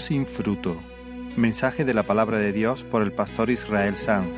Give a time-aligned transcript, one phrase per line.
[0.00, 0.76] Sin fruto.
[1.36, 4.30] Mensaje de la palabra de Dios por el pastor Israel Sanz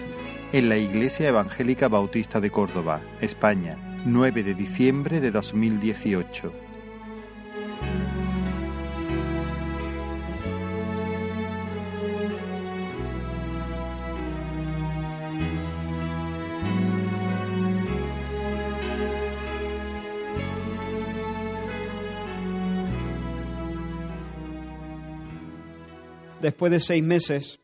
[0.52, 3.76] en la Iglesia Evangélica Bautista de Córdoba, España,
[4.06, 6.69] 9 de diciembre de 2018.
[26.50, 27.60] Después de seis meses,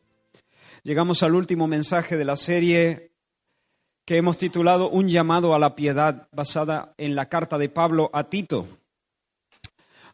[0.83, 3.11] llegamos al último mensaje de la serie
[4.05, 8.29] que hemos titulado Un llamado a la piedad, basada en la carta de Pablo a
[8.29, 8.65] Tito.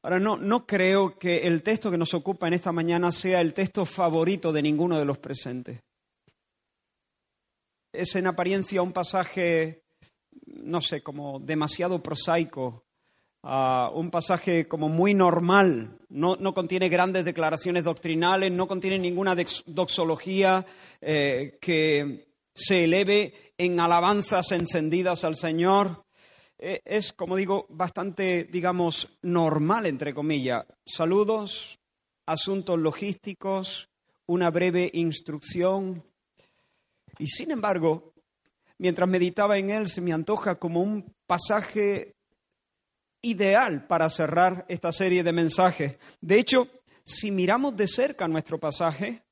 [0.02, 3.54] Ahora, no, no creo que el texto que nos ocupa en esta mañana sea el
[3.54, 5.80] texto favorito de ninguno de los presentes.
[7.94, 9.84] Es en apariencia un pasaje,
[10.48, 12.86] no sé, como demasiado prosaico,
[13.44, 20.66] un pasaje como muy normal, no, contiene grandes declaraciones doctrinales, no contiene ninguna doxología
[21.02, 26.06] eh, que se eleve en alabanzas encendidas al Señor.
[26.58, 30.66] Eh, es, como digo, bastante, digamos, normal, entre comillas.
[30.86, 31.80] Saludos,
[32.26, 33.90] asuntos logísticos,
[34.26, 36.04] una breve instrucción.
[37.18, 38.14] Y sin embargo,
[38.78, 42.14] mientras meditaba en él, se me antoja como un pasaje
[43.24, 45.98] ideal para cerrar esta serie de mensajes.
[46.22, 46.68] De hecho,
[47.04, 49.24] si miramos de cerca nuestro pasaje,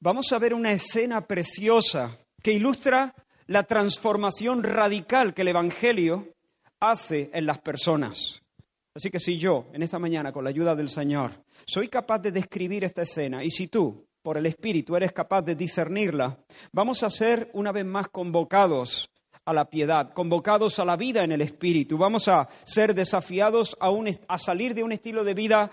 [0.00, 3.14] vamos a ver una escena preciosa que ilustra
[3.46, 6.34] la transformación radical que el Evangelio
[6.80, 8.40] hace en las personas.
[8.94, 11.32] Así que si yo, en esta mañana, con la ayuda del Señor,
[11.66, 15.54] soy capaz de describir esta escena, y si tú, por el Espíritu, eres capaz de
[15.54, 16.38] discernirla,
[16.72, 19.10] vamos a ser una vez más convocados
[19.44, 21.98] a la piedad, convocados a la vida en el Espíritu.
[21.98, 23.90] Vamos a ser desafiados a,
[24.28, 25.70] a salir de un estilo de vida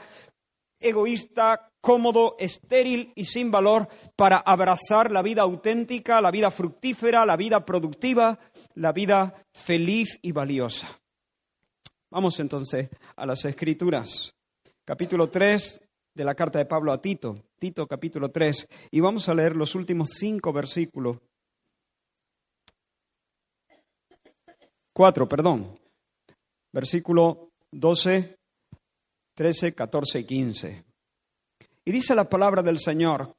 [0.80, 7.38] egoísta, cómodo, estéril y sin valor para abrazar la vida auténtica, la vida fructífera, la
[7.38, 8.40] vida productiva,
[8.76, 10.88] la vida feliz y valiosa.
[12.10, 14.36] Vamos entonces a las Escrituras.
[14.84, 17.38] Capítulo 3 de la carta de Pablo a Tito.
[17.58, 18.68] Tito capítulo 3.
[18.92, 21.20] Y vamos a leer los últimos cinco versículos
[24.94, 25.80] 4, perdón.
[26.72, 28.38] Versículo 12,
[29.34, 30.84] 13, 14 y 15.
[31.86, 33.36] Y dice la palabra del Señor,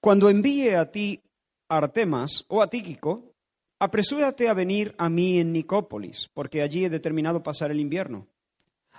[0.00, 1.20] cuando envíe a ti
[1.68, 3.32] Artemas o a Tíquico,
[3.78, 8.26] apresúrate a venir a mí en Nicópolis, porque allí he determinado pasar el invierno.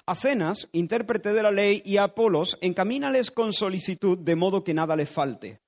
[0.06, 4.74] A Cenas, intérprete de la ley, y a Apolos, encamínales con solicitud, de modo que
[4.74, 5.62] nada les falte.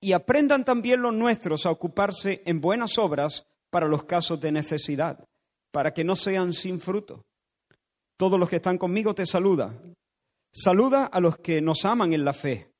[0.00, 5.24] Y aprendan también los nuestros a ocuparse en buenas obras, para los casos de necesidad,
[5.70, 7.24] para que no sean sin fruto.
[8.16, 9.94] Todos los que están conmigo te saludan.
[10.52, 12.70] Saluda a los que nos aman en la fe.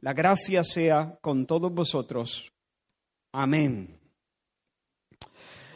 [0.00, 2.50] La gracia sea con todos vosotros.
[3.32, 4.00] Amén.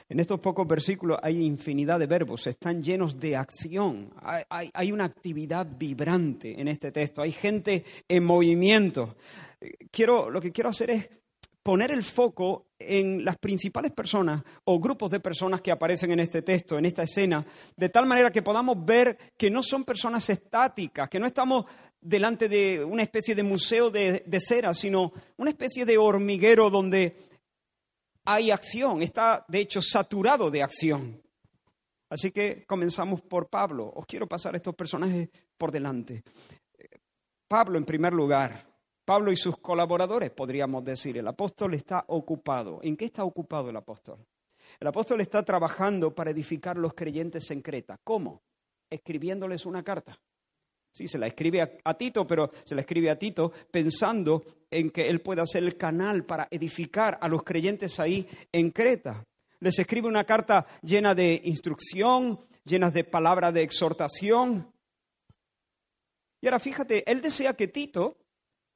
[0.09, 5.05] En estos pocos versículos hay infinidad de verbos, están llenos de acción, hay, hay, una
[5.05, 9.17] actividad vibrante en este texto, hay gente en movimiento.
[9.91, 11.09] Quiero, lo que quiero hacer es
[11.65, 16.43] poner el foco en las principales personas o grupos de personas que aparecen en este
[16.43, 17.45] texto, en esta escena,
[17.75, 21.65] de tal manera que podamos ver que no son personas estáticas, que no estamos
[21.99, 27.17] delante de una especie de museo de, cera, sino una especie de hormiguero donde
[28.27, 31.23] hay acción, está de hecho saturado de acción.
[32.11, 33.91] Así que comenzamos por Pablo.
[33.97, 36.23] Os quiero pasar estos personajes por delante.
[37.49, 38.74] Pablo, en primer lugar,
[39.05, 41.19] Pablo y sus colaboradores, podríamos decir.
[41.19, 42.81] El apóstol está ocupado.
[42.83, 44.19] ¿En qué está ocupado el apóstol?
[44.81, 47.99] El apóstol está trabajando para edificar los creyentes en Creta.
[48.03, 48.43] ¿Cómo?
[48.91, 50.19] Escribiéndoles una carta.
[50.91, 55.09] Sí, se la escribe a, Tito, pero se la escribe a Tito pensando en que
[55.09, 59.25] él pueda ser el canal para edificar a los creyentes ahí en Creta.
[59.59, 64.73] Les escribe una carta llena de instrucción, llena de palabras de exhortación.
[66.41, 68.17] Y ahora fíjate, él desea que Tito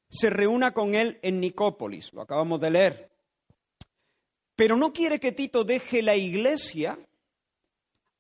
[0.09, 3.11] se reúna con él en Nicópolis, lo acabamos de leer.
[4.57, 6.99] Pero no quiere que Tito deje la iglesia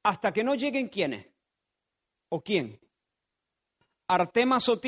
[0.04, 1.26] hasta que no lleguen quiénes.
[2.30, 2.78] ¿O quién?
[4.06, 4.80] Artemas o.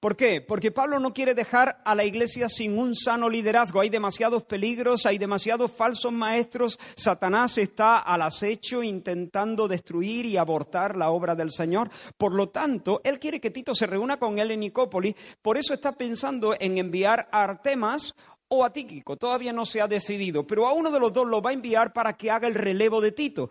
[0.00, 0.40] ¿Por qué?
[0.40, 3.80] Porque Pablo no quiere dejar a la iglesia sin un sano liderazgo.
[3.80, 6.78] Hay demasiados peligros, hay demasiados falsos maestros.
[6.94, 11.90] Satanás está al acecho intentando destruir y abortar la obra del Señor.
[12.18, 15.14] Por lo tanto, él quiere que Tito se reúna con él en Nicópolis.
[15.40, 18.14] Por eso está pensando en enviar a Artemas
[18.48, 19.16] o a Tíquico.
[19.16, 21.92] Todavía no se ha decidido, pero a uno de los dos lo va a enviar
[21.92, 23.50] para que haga el relevo de Tito.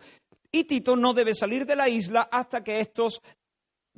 [0.51, 3.21] Y Tito no debe salir de la isla hasta que estos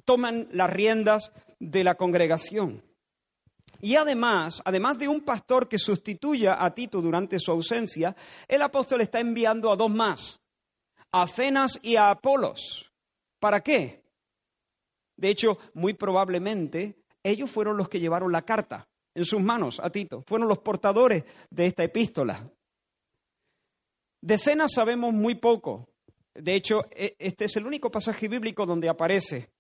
[0.07, 2.81] toman las riendas de la congregación.
[3.81, 8.15] Y además, además de un pastor que sustituya a Tito durante su ausencia,
[8.47, 10.39] el apóstol está enviando a dos más,
[11.11, 12.89] a Cenas y a Apolos.
[13.39, 14.01] ¿Para qué?
[15.17, 19.89] De hecho, muy probablemente ellos fueron los que llevaron la carta en sus manos a
[19.89, 22.49] Tito, fueron los portadores de esta epístola.
[24.21, 25.89] De Cenas sabemos muy poco.
[26.33, 29.56] De hecho, e, este es el único pasaje bíblico donde aparece.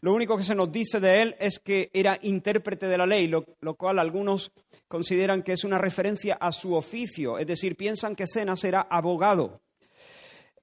[0.00, 3.28] Lo único que se nos dice de él es que era intérprete de la ley,
[3.28, 3.44] lo,
[3.76, 4.52] cual algunos
[4.88, 9.60] consideran que es una referencia a su oficio, es decir, piensan que Cenas era abogado.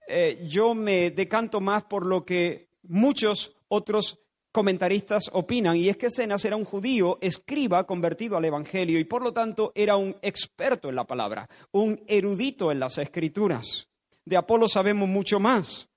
[0.07, 4.19] Eh, yo me decanto más por lo que muchos otros
[4.51, 9.23] comentaristas opinan, y es que Cenas era un judío, escriba, convertido al Evangelio, y por
[9.23, 13.87] lo tanto era un experto en la palabra, un erudito en las escrituras.
[14.25, 15.89] De Apolo sabemos mucho más.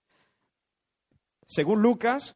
[1.44, 2.34] Según Lucas,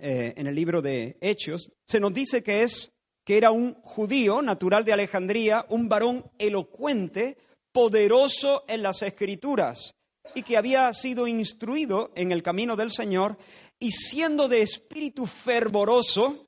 [0.00, 2.92] eh, en el libro de Hechos, se nos dice que es
[3.24, 7.38] que era un judío natural de Alejandría, un varón elocuente,
[7.72, 9.94] poderoso en las escrituras,
[10.34, 13.38] y que había sido instruido en el camino del Señor,
[13.78, 16.46] y siendo de espíritu fervoroso,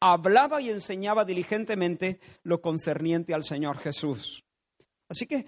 [0.00, 4.44] hablaba y enseñaba diligentemente lo concerniente al Señor Jesús.
[5.08, 5.46] Así que,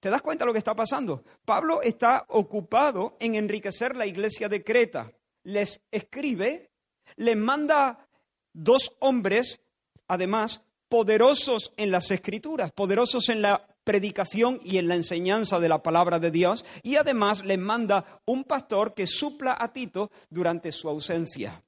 [0.00, 1.24] ¿te das cuenta de lo que está pasando?
[1.44, 5.12] Pablo está ocupado en enriquecer la iglesia de Creta.
[5.44, 6.71] Les escribe
[7.16, 8.08] le manda
[8.52, 9.60] dos hombres,
[10.08, 15.82] además, poderosos en las escrituras, poderosos en la predicación y en la enseñanza de la
[15.82, 20.88] palabra de Dios, y además le manda un pastor que supla a Tito durante su
[20.88, 21.64] ausencia.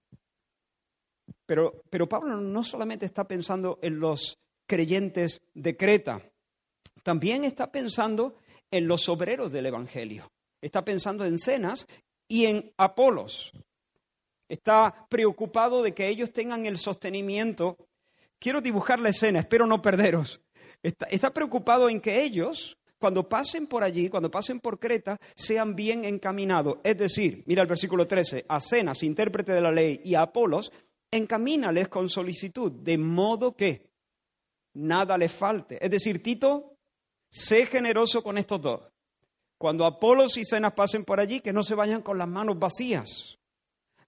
[1.47, 6.23] Pero, pero Pablo no solamente está pensando en los creyentes de Creta,
[7.02, 8.37] también está pensando
[8.70, 10.31] en los obreros del Evangelio.
[10.61, 11.87] Está pensando en Cenas
[12.26, 13.52] y en Apolos
[14.49, 17.76] está preocupado de que ellos tengan el sostenimiento.
[18.38, 20.41] Quiero dibujar la escena, espero no perderos.
[20.82, 26.05] Está, preocupado en que ellos, cuando pasen por allí, cuando pasen por Creta, sean bien
[26.05, 26.76] encaminados.
[26.85, 30.70] Es decir, mira el versículo 13, a Cenas, intérprete de la ley, y a Apolos,
[31.11, 33.88] encamínales con solicitud, de modo que
[34.75, 35.82] nada les falte.
[35.82, 36.76] Es decir, Tito,
[37.31, 38.82] sé generoso con estos dos.
[39.56, 43.38] Cuando Apolos y Cenas pasen por allí, que no se vayan con las manos vacías.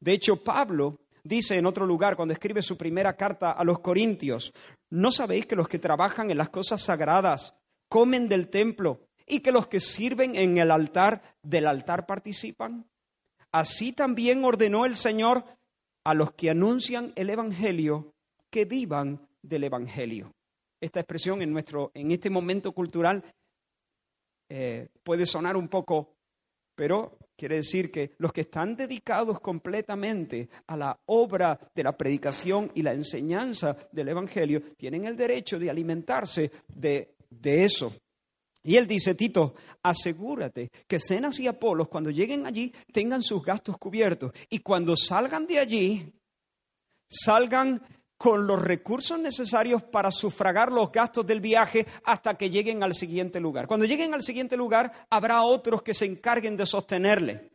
[0.00, 4.52] De hecho, Pablo dice en otro lugar, cuando escribe su primera carta a los Corintios,
[4.90, 7.54] ¿no sabéis que los que trabajan en las cosas sagradas
[7.88, 12.86] comen del templo y que los que sirven en el altar del altar participan?
[13.52, 15.44] Así también ordenó el Señor
[16.04, 18.14] a los que anuncian el Evangelio
[18.50, 20.32] que vivan del Evangelio.
[20.80, 23.24] Esta expresión en, nuestro, en este momento cultural
[24.48, 26.14] eh, puede sonar un poco,
[26.74, 32.72] pero Quiere decir que los que están dedicados completamente a la obra de la predicación
[32.74, 37.92] y la enseñanza del Evangelio tienen el derecho de alimentarse de, eso.
[38.62, 43.76] Y él dice, Tito, asegúrate que Cenas y Apolos cuando lleguen allí tengan sus gastos
[43.76, 46.12] cubiertos y cuando salgan de allí,
[47.06, 47.82] salgan
[48.16, 53.40] con los recursos necesarios para sufragar los gastos del viaje hasta que lleguen al siguiente
[53.40, 53.66] lugar.
[53.66, 57.50] Cuando lleguen al siguiente lugar, habrá otros que se encarguen de sostenerle.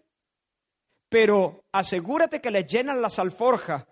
[1.09, 3.85] Pero asegúrate que les llenan las alforjas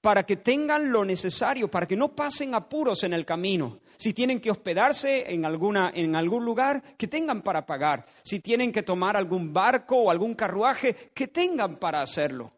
[0.00, 3.80] para que tengan lo necesario, para que no pasen apuros en el camino.
[3.96, 8.04] Si tienen que hospedarse en, alguna, en algún lugar, que tengan para pagar.
[8.22, 12.52] Si tienen que tomar algún barco o algún carruaje, que tengan para hacerlo.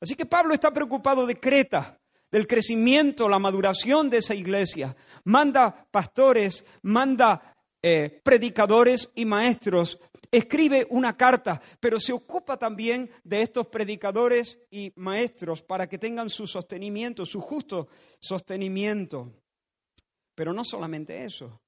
[0.00, 1.98] Así que Pablo está preocupado de Creta,
[2.34, 4.96] del crecimiento, la maduración de esa iglesia.
[5.22, 10.00] Manda pastores, manda eh, predicadores y maestros.
[10.32, 16.28] Escribe una carta, pero se ocupa también de estos predicadores y maestros para que tengan
[16.28, 17.86] su sostenimiento, su justo
[18.20, 19.32] sostenimiento.
[20.34, 21.60] Pero no solamente eso.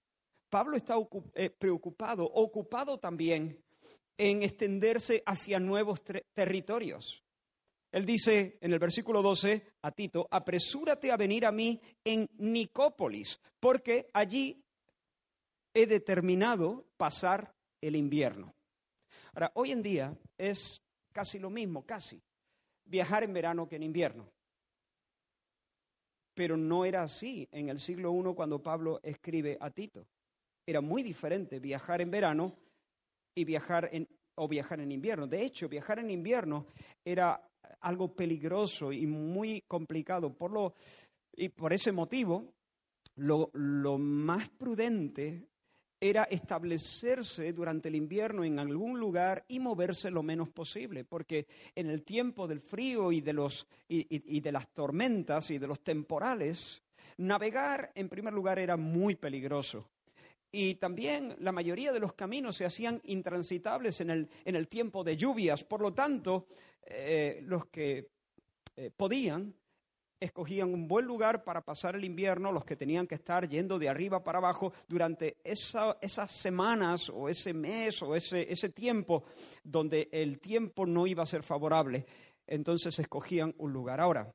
[0.51, 0.97] Pablo está
[1.37, 3.57] eh, preocupado, ocupado también
[4.19, 6.03] en extenderse hacia nuevos
[6.35, 7.23] territorios.
[7.97, 13.41] Él dice en el versículo 12 a Tito, apresúrate a venir a mí en Nicópolis,
[13.59, 14.63] porque allí
[15.73, 18.55] he determinado pasar el invierno.
[19.33, 22.23] Ahora, hoy en día es casi lo mismo, casi,
[22.85, 24.31] viajar en verano que en invierno.
[26.35, 30.07] Pero no era así en el siglo I cuando Pablo escribe a Tito.
[30.67, 32.59] Era muy diferente viajar en verano
[33.35, 35.27] y viajar en, o viajar en invierno.
[35.27, 36.67] De hecho, viajar en invierno
[37.03, 37.41] era
[37.81, 40.33] algo peligroso y muy complicado.
[40.33, 40.75] Por lo,
[41.37, 42.55] y por ese motivo,
[43.17, 45.49] lo, más prudente
[45.99, 51.89] era establecerse durante el invierno en algún lugar y moverse lo menos posible, porque en
[51.89, 56.83] el tiempo del frío y de, los, y, de las tormentas y de los temporales,
[57.19, 59.89] navegar en primer lugar era muy peligroso.
[60.53, 65.03] Y también la mayoría de los caminos se hacían intransitables en el, en el tiempo
[65.03, 65.65] de lluvias.
[65.65, 66.47] Por lo tanto,
[66.87, 68.09] eh, los que
[68.77, 69.55] eh, podían
[70.21, 73.89] escogían un buen lugar para pasar el invierno, los que tenían que estar yendo de
[73.89, 79.25] arriba para abajo durante esas semanas o ese mes o ese, ese tiempo
[79.63, 82.07] donde el tiempo no iba a ser favorable.
[82.47, 84.01] Entonces escogían un lugar.
[84.01, 84.33] Ahora,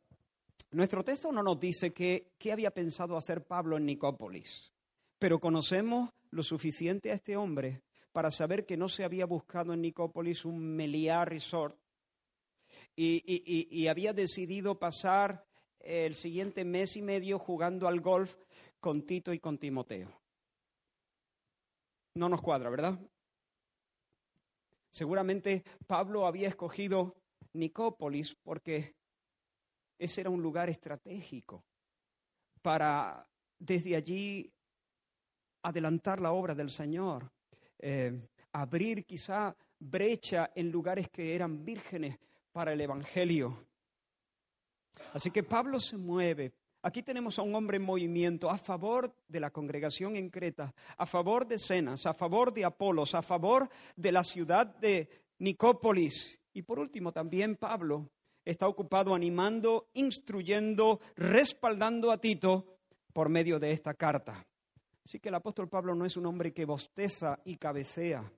[0.72, 4.72] nuestro texto no nos dice qué, qué había pensado hacer Pablo en Nicópolis,
[5.18, 7.82] pero conocemos lo suficiente a este hombre
[8.12, 11.78] para saber que no se había buscado en Nicópolis un Meliá Resort
[12.96, 15.46] y, había decidido pasar
[15.80, 18.36] el siguiente mes y medio jugando al golf
[18.80, 20.10] con Tito y con Timoteo.
[22.16, 23.00] No nos cuadra, ¿verdad?
[24.92, 27.16] Seguramente Pablo había escogido
[27.54, 28.96] Nicópolis porque
[29.98, 31.64] ese era un lugar estratégico
[32.62, 33.26] para
[33.58, 34.52] desde allí
[35.64, 37.32] adelantar la obra del Señor,
[37.80, 42.20] eh, abrir quizá brecha en lugares que eran vírgenes
[42.52, 43.66] para el Evangelio.
[45.14, 46.54] Así que Pablo se mueve.
[46.84, 51.06] Aquí tenemos a un hombre en movimiento a favor de la congregación en Creta, a
[51.06, 55.08] favor de Cenas, a favor de Apolos, a favor de la ciudad de
[55.40, 56.42] Nicópolis.
[56.54, 58.10] Y por último, también Pablo
[58.44, 62.80] está ocupado animando, instruyendo, respaldando a Tito
[63.14, 64.46] por medio de esta carta.
[65.06, 68.32] Así que el apóstol Pablo no es un hombre que bosteza y cabecea,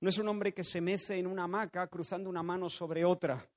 [0.00, 3.48] no es un hombre que se mece en una hamaca cruzando una mano sobre otra,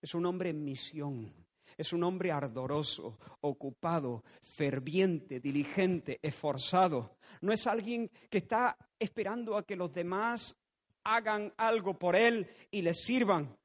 [0.00, 1.32] es un hombre en misión,
[1.76, 7.16] es un hombre ardoroso, ocupado, ferviente, diligente, esforzado.
[7.40, 10.56] No es alguien que está esperando a que los demás
[11.04, 13.56] hagan algo por él y le sirvan.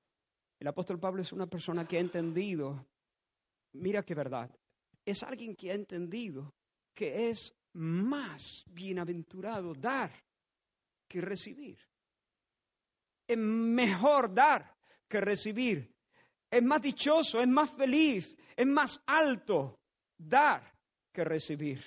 [0.60, 2.88] El apóstol Pablo es una persona que ha entendido,
[3.74, 4.50] mira qué verdad,
[5.06, 6.54] es alguien que ha entendido
[6.94, 10.12] que es más bienaventurado dar
[11.08, 11.78] que recibir.
[13.28, 14.76] Es mejor dar
[15.08, 15.98] que recibir
[16.50, 19.80] es más dichoso, es más feliz, es más alto
[20.18, 20.74] dar
[21.12, 21.84] que recibir.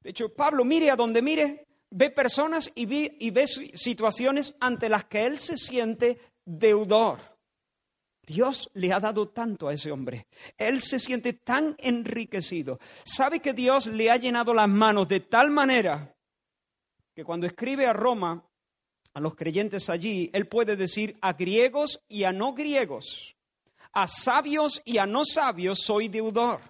[0.00, 4.88] De hecho, Pablo mire a donde mire, ve personas y ve, y ve situaciones ante
[4.88, 7.20] las que él se siente deudor.
[8.24, 10.26] Dios le ha dado tanto a ese hombre.
[10.56, 12.78] Él se siente tan enriquecido.
[13.04, 16.14] Sabe que Dios le ha llenado las manos de tal manera
[17.14, 18.47] que cuando escribe a Roma,
[19.18, 23.34] a los creyentes allí, él puede decir a griegos y a no griegos,
[23.92, 26.60] a sabios y a no sabios soy deudor.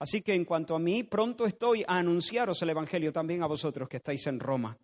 [0.00, 3.88] Así que en cuanto a mí, pronto estoy a anunciaros el Evangelio también a vosotros
[3.88, 4.76] que estáis en Roma.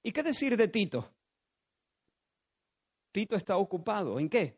[0.00, 1.10] ¿Y qué decir de Tito?
[3.10, 4.20] Tito está ocupado.
[4.20, 4.56] ¿En qué?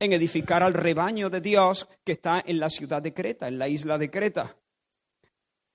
[0.00, 3.68] En edificar al rebaño de Dios que está en la ciudad de Creta, en la
[3.68, 4.56] isla de Creta.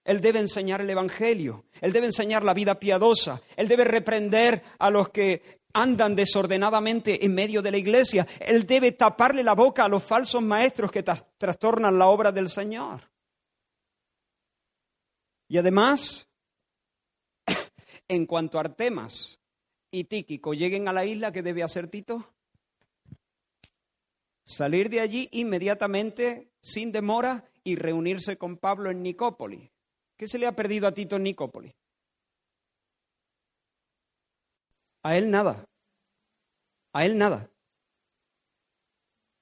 [0.03, 4.89] Él debe enseñar el Evangelio, Él debe enseñar la vida piadosa, Él debe reprender a
[4.89, 9.89] los que andan desordenadamente en medio de la iglesia, Él debe taparle la boca a
[9.89, 13.09] los falsos maestros que trastornan la obra del Señor.
[15.47, 16.27] Y además,
[18.07, 19.39] en cuanto a Artemas
[19.91, 22.33] y Tíquico lleguen a la isla, ¿qué debe hacer Tito?
[24.43, 29.70] Salir de allí inmediatamente, sin demora, y reunirse con Pablo en Nicópolis.
[30.21, 31.73] ¿Qué se le ha perdido a Tito en Nicópolis?
[35.01, 35.65] A él nada.
[36.93, 37.49] A él nada.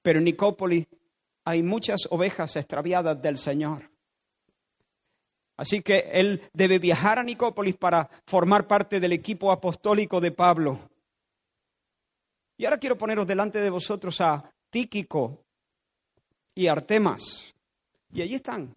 [0.00, 0.86] Pero en Nicópolis
[1.44, 3.90] hay muchas ovejas extraviadas del Señor.
[5.58, 10.88] Así que él debe viajar a Nicópolis para formar parte del equipo apostólico de Pablo.
[12.56, 15.44] Y ahora quiero poneros delante de vosotros a Tíquico
[16.54, 17.54] y Artemas.
[18.14, 18.74] Y allí están.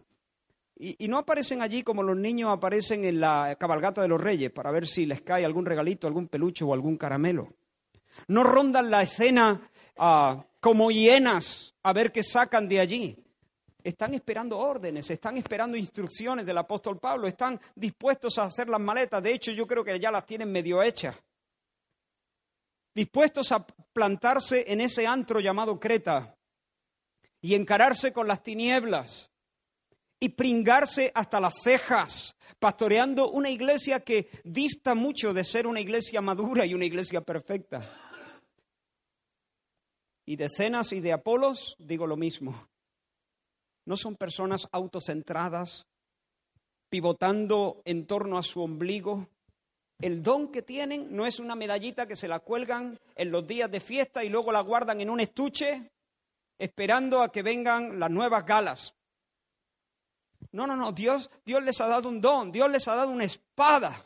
[0.76, 4.72] Y, no aparecen allí como los niños aparecen en la cabalgata de los reyes para
[4.72, 7.54] ver si les cae algún regalito, algún peluche o algún caramelo.
[8.28, 13.18] No rondan la escena ah, como hienas a ver qué sacan de allí.
[13.84, 19.22] Están esperando órdenes, están esperando instrucciones del apóstol Pablo, están dispuestos a hacer las maletas.
[19.22, 21.16] De hecho, yo creo que ya las tienen medio hechas.
[22.96, 26.36] Dispuestos a plantarse en ese antro llamado Creta
[27.42, 29.33] y encararse con las tinieblas
[30.24, 36.22] y pringarse hasta las cejas, pastoreando una iglesia que dista mucho de ser una iglesia
[36.22, 37.92] madura y una iglesia perfecta.
[40.26, 42.70] Y de Cenas y de Apolos digo lo mismo.
[43.84, 45.88] No son personas autocentradas,
[46.90, 49.28] pivotando en torno a su ombligo.
[50.00, 53.70] El don que tienen no es una medallita que se la cuelgan en los días
[53.70, 55.92] de fiesta y luego la guardan en un estuche
[56.58, 58.96] esperando a que vengan las nuevas galas.
[60.54, 63.24] No, no, no, Dios, Dios les ha dado un don, Dios les ha dado una
[63.24, 64.06] espada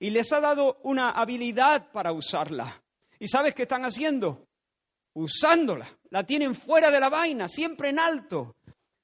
[0.00, 2.82] y les ha dado una habilidad para usarla.
[3.18, 4.48] ¿Y sabes qué están haciendo?
[5.12, 5.86] Usándola.
[6.10, 8.56] La tienen fuera de la vaina, siempre en alto,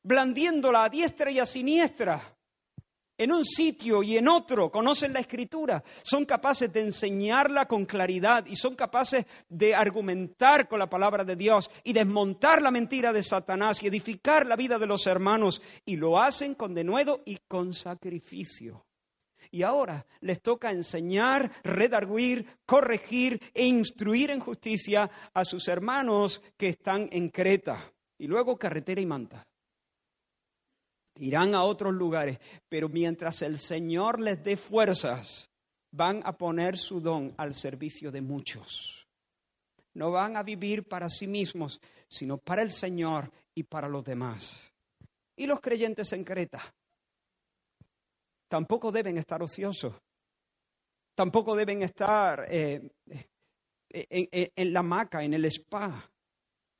[0.02, 2.36] blandiéndola a diestra y a siniestra
[3.22, 8.44] en un sitio y en otro, conocen la escritura, son capaces de enseñarla con claridad
[8.46, 13.22] y son capaces de argumentar con la palabra de Dios y desmontar la mentira de
[13.22, 17.74] Satanás y edificar la vida de los hermanos y lo hacen con denuedo y con
[17.74, 18.86] sacrificio.
[19.50, 26.70] Y ahora les toca enseñar, redarguir, corregir e instruir en justicia a sus hermanos que
[26.70, 27.92] están en Creta.
[28.18, 29.46] Y luego carretera y manta
[31.22, 32.38] irán a otros lugares,
[32.68, 35.48] pero mientras el Señor les dé fuerzas,
[35.92, 39.06] van a poner su don al servicio de muchos.
[39.94, 44.72] No van a vivir para sí mismos, sino para el Señor y para los demás.
[45.36, 46.60] Y los creyentes en Creta
[48.48, 49.94] tampoco deben estar ociosos,
[51.14, 52.90] tampoco deben estar eh,
[53.88, 56.10] eh, en la maca, en el spa,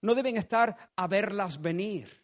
[0.00, 2.21] no deben estar a verlas venir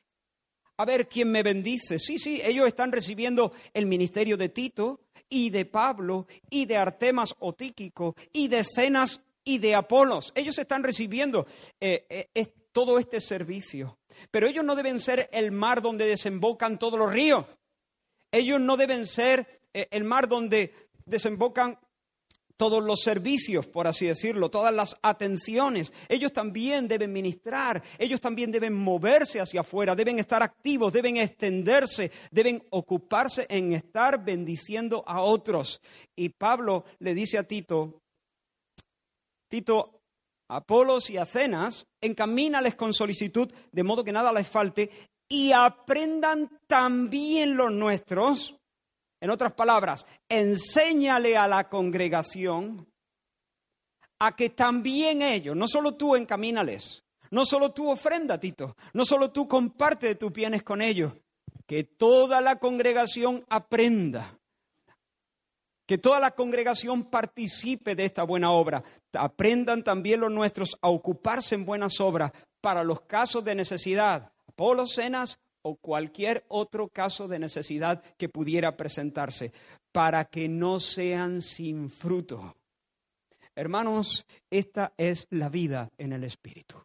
[0.78, 1.98] a ver quién me bendice.
[1.98, 7.34] Sí, sí, ellos están recibiendo el ministerio de Tito y de Pablo y de Artemas
[7.40, 10.32] o Tíquico y de Cenas y de Apolos.
[10.34, 11.46] Ellos están recibiendo
[11.80, 13.98] eh, eh, todo este servicio.
[14.30, 17.44] Pero ellos no deben ser el mar donde desembocan todos los ríos.
[18.30, 20.72] Ellos no deben ser eh, el mar donde
[21.04, 21.78] desembocan
[22.58, 25.92] todos los servicios, por así decirlo, todas las atenciones.
[26.08, 32.10] Ellos también deben ministrar, ellos también deben moverse hacia afuera, deben estar activos, deben extenderse,
[32.32, 35.80] deben ocuparse en estar bendiciendo a otros.
[36.16, 38.02] Y Pablo le dice a Tito,
[39.48, 40.00] Tito,
[40.48, 44.90] Apolos y Acenas, encamínales con solicitud, de modo que nada les falte,
[45.28, 48.57] y aprendan también los nuestros
[49.20, 52.86] en otras palabras, enséñale a la congregación
[54.18, 59.30] a que también ellos, no solo tú encamínales, no solo tú ofrenda, Tito, no solo
[59.30, 61.12] tú comparte de tus bienes con ellos,
[61.66, 64.38] que toda la congregación aprenda,
[65.86, 68.82] que toda la congregación participe de esta buena obra.
[69.14, 74.30] Aprendan también los nuestros a ocuparse en buenas obras para los casos de necesidad.
[74.46, 79.52] Apolo, Cenas, o cualquier otro caso de necesidad que pudiera presentarse,
[79.92, 82.56] para que no sean sin fruto.
[83.54, 86.82] Hermanos, esta es la vida en el Espíritu.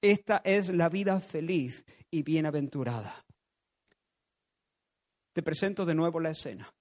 [0.00, 3.24] Esta es la vida feliz y bienaventurada.
[5.32, 6.72] Te presento de nuevo la escena.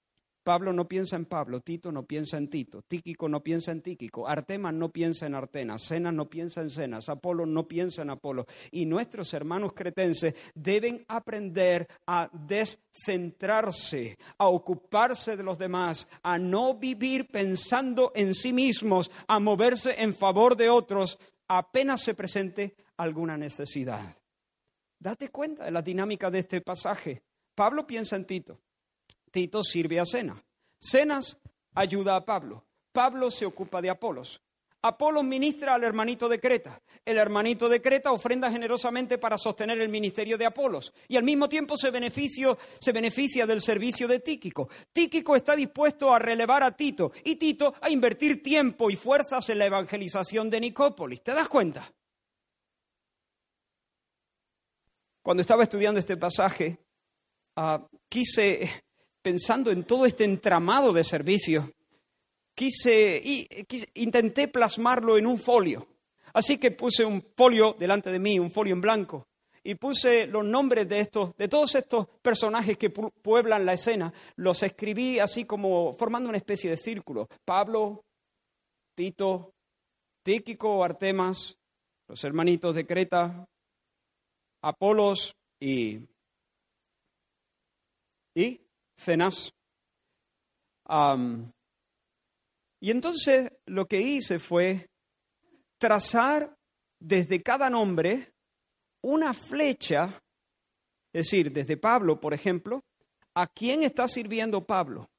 [0.44, 4.28] Pablo no piensa en Pablo, Tito no piensa en Tito, Tíquico no piensa en Tíquico,
[4.28, 8.46] Artemas no piensa en Artenas, Cenas no piensa en Cenas, Apolo no piensa en Apolo.
[8.72, 16.74] Y nuestros hermanos cretenses deben aprender a descentrarse, a ocuparse de los demás, a no
[16.76, 23.38] vivir pensando en sí mismos, a moverse en favor de otros apenas se presente alguna
[23.38, 24.16] necesidad.
[24.98, 27.24] Date cuenta de la dinámica de este pasaje.
[27.56, 28.60] Pablo piensa en Tito.
[29.32, 30.44] Tito sirve a Cenas.
[30.80, 31.40] Cenas
[31.74, 32.66] ayuda a Pablo.
[32.92, 34.42] Pablo se ocupa de Apolos.
[34.84, 36.82] Apolos ministra al hermanito de Creta.
[37.06, 41.48] El hermanito de Creta ofrenda generosamente para sostener el ministerio de Apolos y al mismo
[41.48, 44.70] tiempo se, se beneficia del servicio de Tíquico.
[44.92, 49.60] Tíquico está dispuesto a relevar a Tito y Tito a invertir tiempo y fuerzas en
[49.60, 51.22] la evangelización de Nicópolis.
[51.22, 51.92] ¿Te das cuenta?
[55.22, 56.80] Cuando estaba estudiando este pasaje,
[57.56, 58.68] ah, quise
[59.22, 61.72] pensando en todo este entramado de servicio,
[62.56, 63.48] quise, y,
[63.96, 65.88] intenté plasmarlo en un folio.
[66.34, 69.28] Así que puse un folio delante de mí, un folio en blanco,
[69.64, 74.14] y puse los nombres de estos, de todos estos personajes que pueblan la escena.
[74.38, 77.28] Los escribí así como formando una especie de círculo.
[77.46, 78.06] Pablo,
[78.96, 79.54] Tito,
[80.24, 81.58] Tíquico, Artemas,
[82.08, 83.46] los hermanitos de Creta,
[84.64, 86.00] Apolos y,
[88.36, 88.62] y
[89.02, 89.54] cenas.
[92.80, 94.90] y entonces lo que hice fue
[95.78, 96.56] trazar
[97.00, 98.34] desde cada nombre
[99.04, 100.22] una flecha,
[101.14, 102.82] es decir, desde Pablo, por ejemplo,
[103.36, 105.10] ¿a quién está sirviendo Pablo?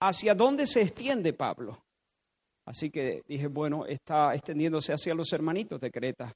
[0.00, 1.84] ¿Hacia dónde se extiende Pablo?
[2.66, 6.32] Así que dije, bueno, está extendiéndose hacia los hermanitos de Creta.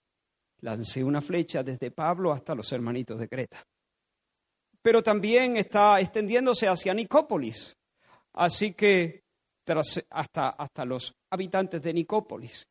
[0.61, 3.65] Lancé una flecha desde Pablo hasta los hermanitos de Creta.
[4.89, 7.77] Pero también está extendiéndose hacia Nicópolis.
[8.33, 9.23] Así que
[10.09, 12.67] hasta, hasta los habitantes de Nicópolis.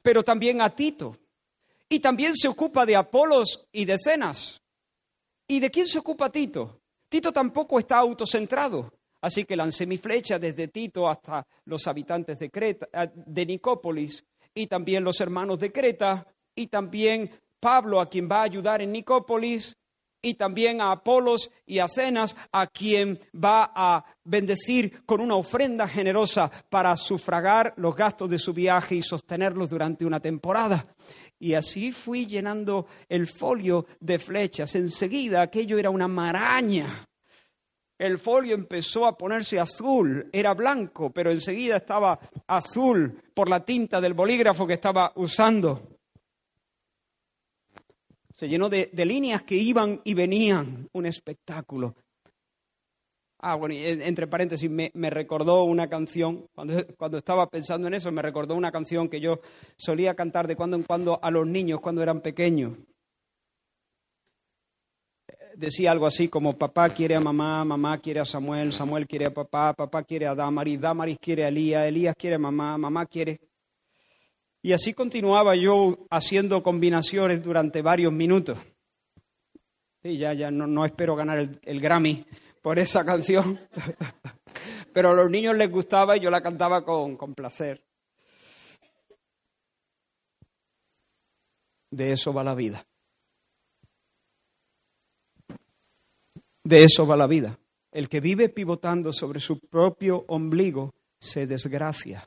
[0.00, 1.14] Pero también a Tito.
[1.86, 4.58] Y también se ocupa de Apolos y de Cenas.
[5.46, 6.80] ¿Y de quién se ocupa Tito?
[7.10, 8.90] Tito tampoco está autocentrado.
[9.20, 14.24] Así que lancé mi flecha desde Tito hasta los habitantes de, Creta, eh, de Nicópolis
[14.54, 17.30] y también los hermanos de Creta y también
[17.60, 19.76] Pablo a quien va a ayudar en Nicópolis
[20.24, 25.86] y también a Apolos y a Cenas a quien va a bendecir con una ofrenda
[25.86, 30.86] generosa para sufragar los gastos de su viaje y sostenerlos durante una temporada.
[31.38, 34.74] Y así fui llenando el folio de flechas.
[34.74, 37.06] Enseguida aquello era una maraña
[37.98, 44.00] el folio empezó a ponerse azul, era blanco, pero enseguida estaba azul por la tinta
[44.00, 45.93] del bolígrafo que estaba usando.
[48.34, 51.94] Se llenó de, líneas que iban y venían, un espectáculo.
[53.38, 58.22] Ah, bueno, entre paréntesis, me, recordó una canción, cuando, cuando, estaba pensando en eso, me
[58.22, 59.40] recordó una canción que yo
[59.76, 62.72] solía cantar de cuando en cuando a los niños cuando eran pequeños
[65.56, 69.34] decía algo así como papá quiere a mamá, mamá quiere a Samuel, Samuel quiere a
[69.34, 73.40] papá, papá quiere a Damaris, Damaris quiere a Elías, Elías quiere a mamá, mamá quiere.
[74.64, 78.58] Y así continuaba yo haciendo combinaciones durante varios minutos.
[80.02, 82.24] Y ya, ya no, espero ganar el, Grammy
[82.62, 83.60] por esa canción,
[84.94, 87.84] pero a los niños les gustaba y yo la cantaba con, con placer.
[91.90, 92.86] De eso va la vida.
[96.62, 97.58] De eso va la vida.
[97.92, 102.26] El que vive pivotando sobre su propio ombligo se desgracia.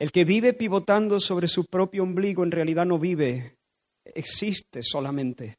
[0.00, 3.58] El que vive pivotando sobre su propio ombligo en realidad no vive,
[4.04, 5.58] existe solamente.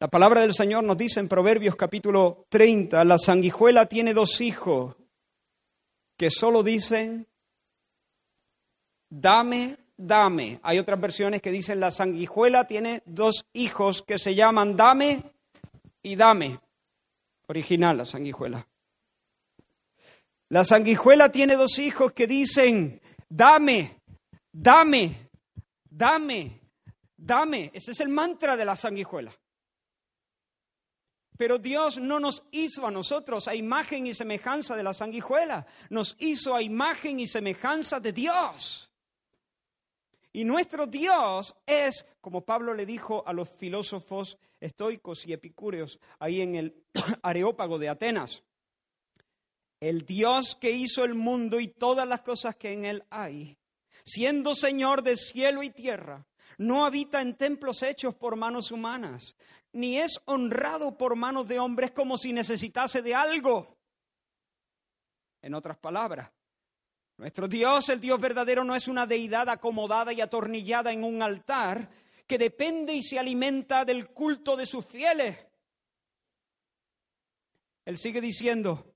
[0.00, 4.96] La palabra del Señor nos dice en Proverbios capítulo 30, la sanguijuela tiene dos hijos
[6.16, 7.28] que solo dicen,
[9.08, 10.60] dame dame.
[10.62, 15.22] Hay otras versiones que dicen la sanguijuela tiene dos hijos que se llaman dame
[16.02, 16.60] y dame.
[17.48, 18.67] Original la sanguijuela.
[20.50, 24.00] La sanguijuela tiene dos hijos que dicen dame,
[24.50, 25.30] dame,
[25.84, 26.60] dame,
[27.16, 27.70] dame.
[27.74, 29.32] Ese es el mantra de la sanguijuela.
[31.36, 36.16] Pero Dios no nos hizo a nosotros a imagen y semejanza de la sanguijuela, nos
[36.18, 38.90] hizo a imagen y semejanza de Dios.
[40.32, 46.40] Y nuestro Dios es, como Pablo le dijo a los filósofos estoicos y epicúreos ahí
[46.40, 46.84] en el
[47.22, 48.42] Areópago de Atenas,
[49.80, 53.56] el Dios que hizo el mundo y todas las cosas que en él hay,
[54.04, 56.26] siendo Señor de cielo y tierra,
[56.58, 59.36] no habita en templos hechos por manos humanas,
[59.72, 63.78] ni es honrado por manos de hombres como si necesitase de algo.
[65.40, 66.30] En otras palabras,
[67.16, 71.88] nuestro Dios, el Dios verdadero, no es una deidad acomodada y atornillada en un altar
[72.26, 75.38] que depende y se alimenta del culto de sus fieles.
[77.84, 78.94] Él sigue diciendo,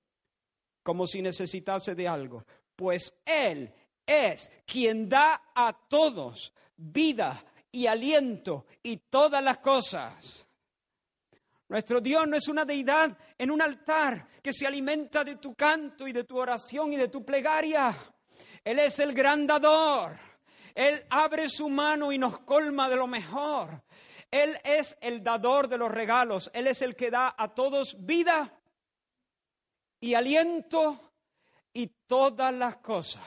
[0.83, 2.45] como si necesitase de algo,
[2.77, 3.73] pues Él
[4.07, 10.47] es quien da a todos vida y aliento y todas las cosas.
[11.69, 16.07] Nuestro Dios no es una deidad en un altar que se alimenta de tu canto
[16.07, 17.97] y de tu oración y de tu plegaria.
[18.63, 20.19] Él es el gran dador.
[20.75, 23.83] Él abre su mano y nos colma de lo mejor.
[24.31, 26.51] Él es el dador de los regalos.
[26.53, 28.53] Él es el que da a todos vida
[30.03, 31.13] y aliento
[31.73, 33.23] y todas las cosas.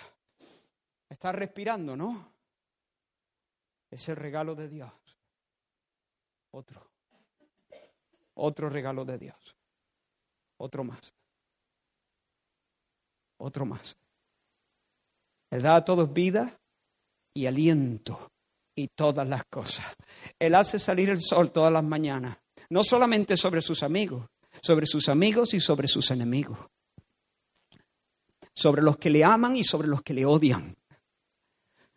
[1.09, 2.33] Está respirando, ¿no?
[3.89, 4.91] Es el regalo de Dios.
[6.51, 6.85] Otro.
[8.35, 9.55] Otro regalo de Dios.
[10.57, 11.13] Otro más.
[13.37, 13.95] Otro más.
[15.51, 16.59] Él da a todos vida
[17.33, 18.31] y aliento
[18.75, 19.85] y todas las cosas.
[20.37, 22.37] Él hace salir el sol todas las mañanas,
[22.69, 24.27] no solamente sobre sus amigos,
[24.65, 26.57] sobre sus amigos y sobre sus enemigos,
[28.51, 30.75] sobre los que le aman y sobre los que le odian,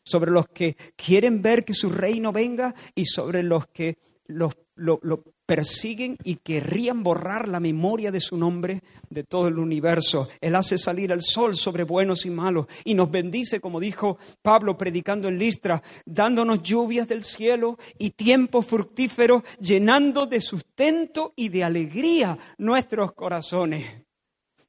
[0.05, 5.01] sobre los que quieren ver que su reino venga y sobre los que lo, lo,
[5.49, 10.29] persiguen y querrían borrar la memoria de su nombre de todo el universo.
[10.43, 14.77] Él hace salir el sol sobre buenos y malos y nos bendice, como dijo Pablo
[14.77, 21.65] predicando en Listra, dándonos lluvias del cielo y tiempo fructífero, llenando de sustento y de
[21.65, 23.87] alegría nuestros corazones.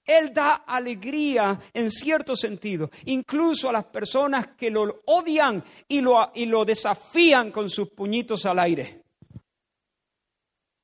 [0.05, 6.31] Él da alegría en cierto sentido, incluso a las personas que lo odian y lo,
[6.33, 9.08] y lo desafían con sus puñitos al aire.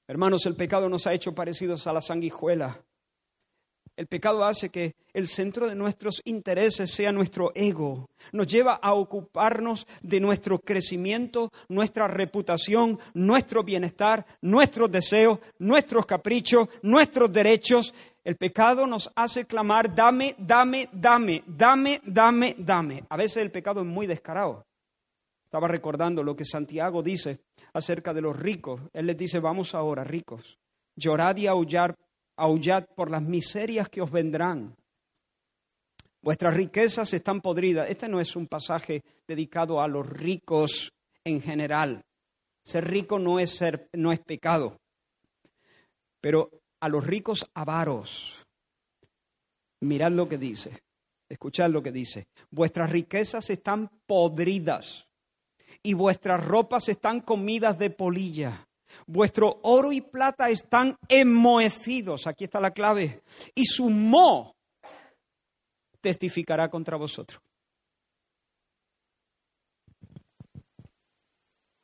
[0.07, 2.79] Hermanos, el pecado nos ha hecho parecidos a la sanguijuela.
[3.97, 8.09] El pecado hace que el centro de nuestros intereses sea nuestro ego.
[8.33, 16.67] Nos lleva a ocuparnos de nuestro crecimiento, nuestra reputación, nuestro bienestar, nuestros deseos, nuestros caprichos,
[16.81, 17.93] nuestros derechos.
[18.23, 23.03] El pecado nos hace clamar, dame, dame, dame, dame, dame, dame.
[23.09, 24.65] A veces el pecado es muy descarado.
[25.45, 27.39] Estaba recordando lo que Santiago dice
[27.73, 28.81] acerca de los ricos.
[28.93, 30.59] Él les dice, vamos ahora, ricos,
[30.97, 31.95] llorad y aullar
[32.37, 34.75] aullad por las miserias que os vendrán.
[36.21, 37.89] Vuestras riquezas están podridas.
[37.89, 40.91] Este no es un pasaje dedicado a los ricos
[41.23, 42.03] en general.
[42.63, 44.79] Ser rico no es, ser, no es pecado.
[46.19, 48.43] Pero a los ricos avaros,
[49.81, 50.81] mirad lo que dice,
[51.29, 52.27] escuchad lo que dice.
[52.49, 55.04] Vuestras riquezas están podridas
[55.85, 58.67] y vuestras ropas están comidas de polilla.
[59.05, 63.21] Vuestro oro y plata están enmohecidos, aquí está la clave,
[63.53, 64.55] y su mo
[66.01, 67.39] testificará contra vosotros.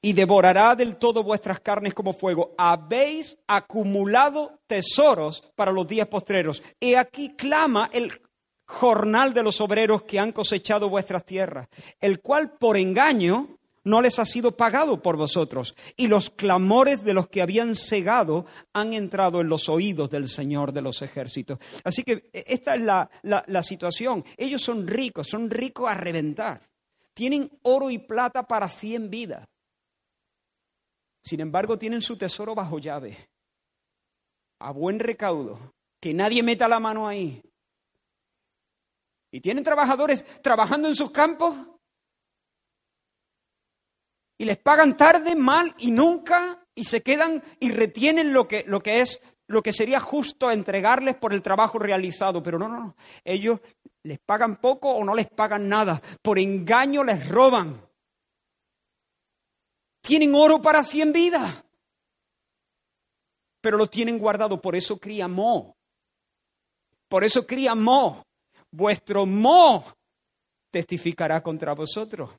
[0.02, 2.56] Y devorará del todo vuestras carnes como fuego.
[2.58, 6.64] Habéis acumulado tesoros para los días postreros.
[6.80, 8.20] He aquí clama el
[8.66, 11.68] jornal de los obreros que han cosechado vuestras tierras,
[12.00, 17.13] el cual por engaño no les ha sido pagado por vosotros, y los clamores de
[17.13, 21.60] los que habían cegado han entrado en los oídos del Señor de los ejércitos.
[21.84, 24.24] Así que e, esta es la, la situación.
[24.38, 26.70] Ellos son ricos, son ricos a reventar.
[27.13, 29.48] Tienen oro y plata para cien vidas.
[31.24, 33.30] Sin embargo, tienen su tesoro bajo llave,
[34.60, 37.41] a buen recaudo, que nadie meta la mano ahí.
[39.32, 41.56] Y tienen trabajadores trabajando en sus campos
[44.41, 48.80] y les pagan tarde, mal y nunca y se quedan y retienen lo que, lo
[48.80, 52.95] que es lo que sería justo entregarles por el trabajo realizado, pero no, no, no.
[53.23, 53.60] Ellos
[54.01, 57.88] les pagan poco o no les pagan nada, por engaño les roban.
[60.01, 61.63] Tienen oro para cien vidas,
[63.62, 65.77] pero lo tienen guardado, por eso cría mo.
[67.08, 68.25] Por eso cría mo.
[68.71, 69.86] Vuestro mo
[70.71, 72.32] testificará contra vosotros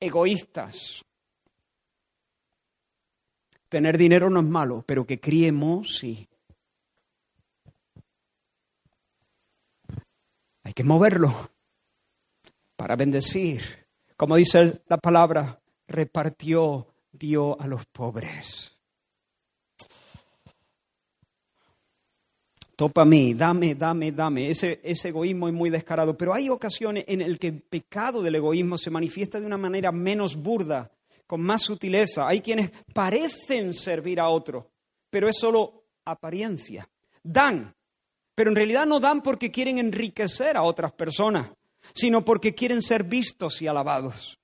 [0.00, 1.04] egoístas.
[3.68, 6.28] Tener dinero no es malo, pero que criemos, sí.
[10.64, 11.50] Hay que moverlo
[12.76, 13.86] para bendecir.
[14.16, 18.79] Como dice la palabra, repartió, dio a los pobres.
[22.80, 24.48] Topa a mí, dame, dame, dame.
[24.48, 26.16] Ese, egoísmo es muy descarado.
[26.16, 29.92] Pero hay ocasiones en las que el pecado del egoísmo se manifiesta de una manera
[29.92, 30.90] menos burda,
[31.26, 32.26] con más sutileza.
[32.26, 34.70] Hay quienes parecen servir a otro,
[35.10, 36.88] pero es solo apariencia.
[37.22, 37.74] Dan,
[38.34, 41.50] pero en realidad no dan porque quieren enriquecer a otras personas,
[41.92, 44.38] sino porque quieren ser vistos y alabados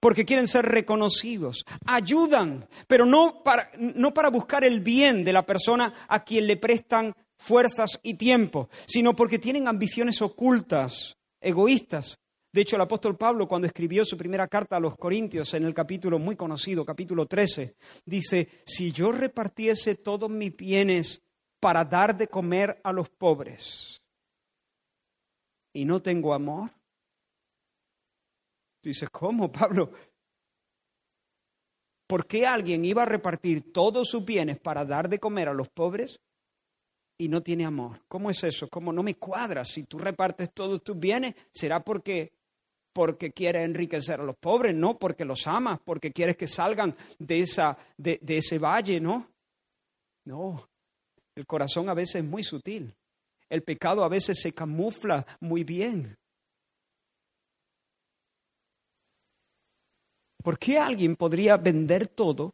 [0.00, 1.64] porque quieren ser reconocidos.
[1.86, 6.58] Ayudan, pero no para, no para, buscar el bien de la persona a quien le
[6.58, 12.18] prestan fuerzas y tiempo, sino porque tienen ambiciones ocultas, egoístas.
[12.52, 15.74] De hecho, el apóstol Pablo, cuando escribió su primera carta a los Corintios, en el
[15.74, 21.22] capítulo muy conocido, capítulo 13, dice, si yo repartiese todos mis bienes
[21.60, 24.00] para dar de comer a los pobres
[25.72, 26.70] y no tengo amor,
[28.82, 29.92] dices, ¿cómo, Pablo?
[32.06, 35.68] ¿Por qué alguien iba a repartir todos sus bienes para dar de comer a los
[35.68, 36.18] pobres
[37.18, 38.00] y no tiene amor.
[38.08, 38.68] ¿Cómo es eso?
[38.68, 39.64] ¿Cómo no me cuadra?
[39.64, 42.32] Si tú repartes todos tus bienes, será porque
[42.92, 47.42] porque quieres enriquecer a los pobres, no porque los amas, porque quieres que salgan de,
[47.42, 49.30] esa, de, de ese valle, ¿no?
[50.24, 50.68] No,
[51.36, 52.92] el corazón a veces es muy sutil.
[53.48, 56.18] El pecado a veces se camufla muy bien.
[60.42, 62.52] ¿Por qué alguien podría vender todo,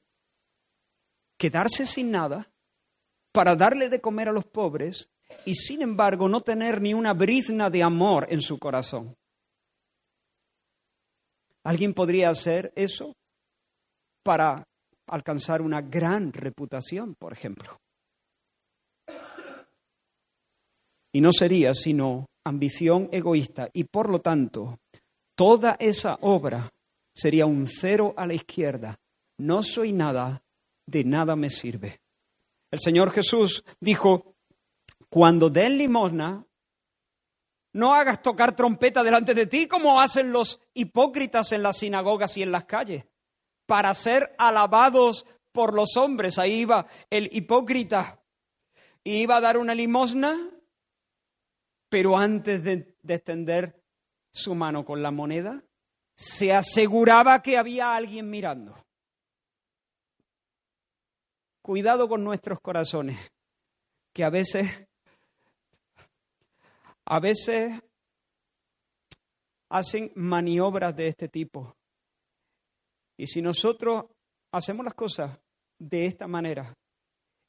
[1.38, 2.53] quedarse sin nada
[3.34, 5.08] para darle de comer a los pobres
[5.44, 9.16] y sin embargo no tener ni una brizna de amor en su corazón.
[11.64, 13.16] ¿Alguien podría hacer eso
[14.22, 14.62] para
[15.08, 17.76] alcanzar una gran reputación, por ejemplo?
[21.12, 24.78] Y no sería sino ambición egoísta y por lo tanto
[25.34, 26.70] toda esa obra
[27.12, 28.96] sería un cero a la izquierda.
[29.38, 30.44] No soy nada,
[30.86, 32.03] de nada me sirve.
[32.74, 34.34] El Señor Jesús dijo,
[35.08, 36.44] cuando den limosna,
[37.72, 42.42] no hagas tocar trompeta delante de ti como hacen los hipócritas en las sinagogas y
[42.42, 43.06] en las calles,
[43.64, 46.36] para ser alabados por los hombres.
[46.36, 48.20] Ahí iba el hipócrita.
[49.04, 50.50] Iba a dar una limosna,
[51.88, 53.84] pero antes de, de extender
[54.32, 55.62] su mano con la moneda,
[56.16, 58.83] se aseguraba que había alguien mirando.
[61.64, 63.18] Cuidado con nuestros corazones,
[64.12, 64.70] que a veces,
[67.06, 67.72] a veces
[69.70, 71.74] hacen maniobras de este tipo.
[73.16, 74.04] Y si nosotros
[74.52, 75.38] hacemos las cosas
[75.78, 76.76] de esta manera,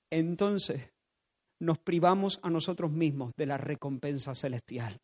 [0.09, 0.93] entonces
[1.59, 4.97] nos privamos a nosotros mismos de la recompensa celestial.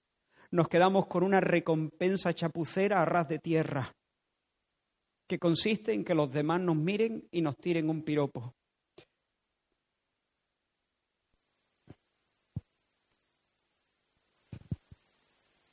[0.52, 3.91] Nos quedamos con una recompensa chapucera a ras de tierra,
[5.28, 8.54] que consiste en que los demás nos miren y nos tiren un piropo.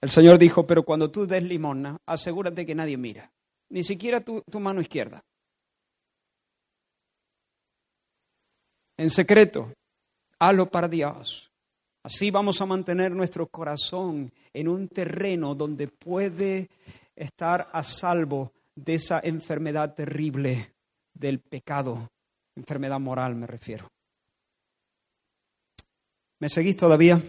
[0.01, 3.31] El Señor dijo, pero cuando tú des limosna, asegúrate que nadie mira,
[3.71, 5.25] ni siquiera tu, mano izquierda.
[8.97, 9.73] En secreto,
[10.39, 11.51] hazlo para Dios.
[12.03, 16.71] Así vamos a mantener nuestro corazón en un terreno donde puede
[17.15, 20.75] estar a salvo de esa enfermedad terrible
[21.13, 22.09] del pecado,
[22.55, 23.89] enfermedad moral me refiero.
[26.41, 27.21] ¿Me seguís todavía?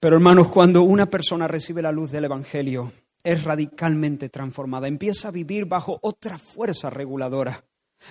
[0.00, 2.92] Pero hermanos, cuando una persona recibe la luz del Evangelio,
[3.24, 7.64] es radicalmente transformada, empieza a vivir bajo otra fuerza reguladora.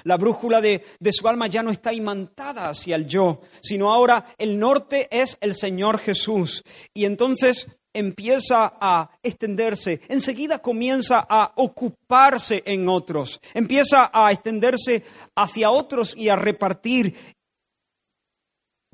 [0.04, 4.26] La brújula de, de, su alma ya no está imantada hacia el yo, sino ahora
[4.38, 6.62] el norte es el Señor Jesús.
[6.94, 15.04] Y entonces empieza a extenderse, enseguida comienza a ocuparse en otros, empieza a extenderse
[15.36, 17.16] hacia otros y a repartir.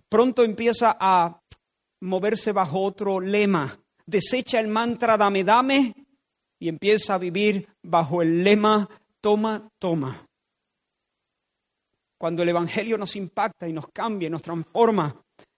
[0.08, 1.42] Pronto empieza a
[2.04, 3.78] moverse bajo otro lema.
[4.06, 5.96] Desecha el mantra dame, dame
[6.60, 8.88] y empieza a vivir bajo el lema
[9.22, 10.28] toma, toma.
[12.18, 15.16] Cuando el Evangelio nos impacta y nos cambia y nos transforma,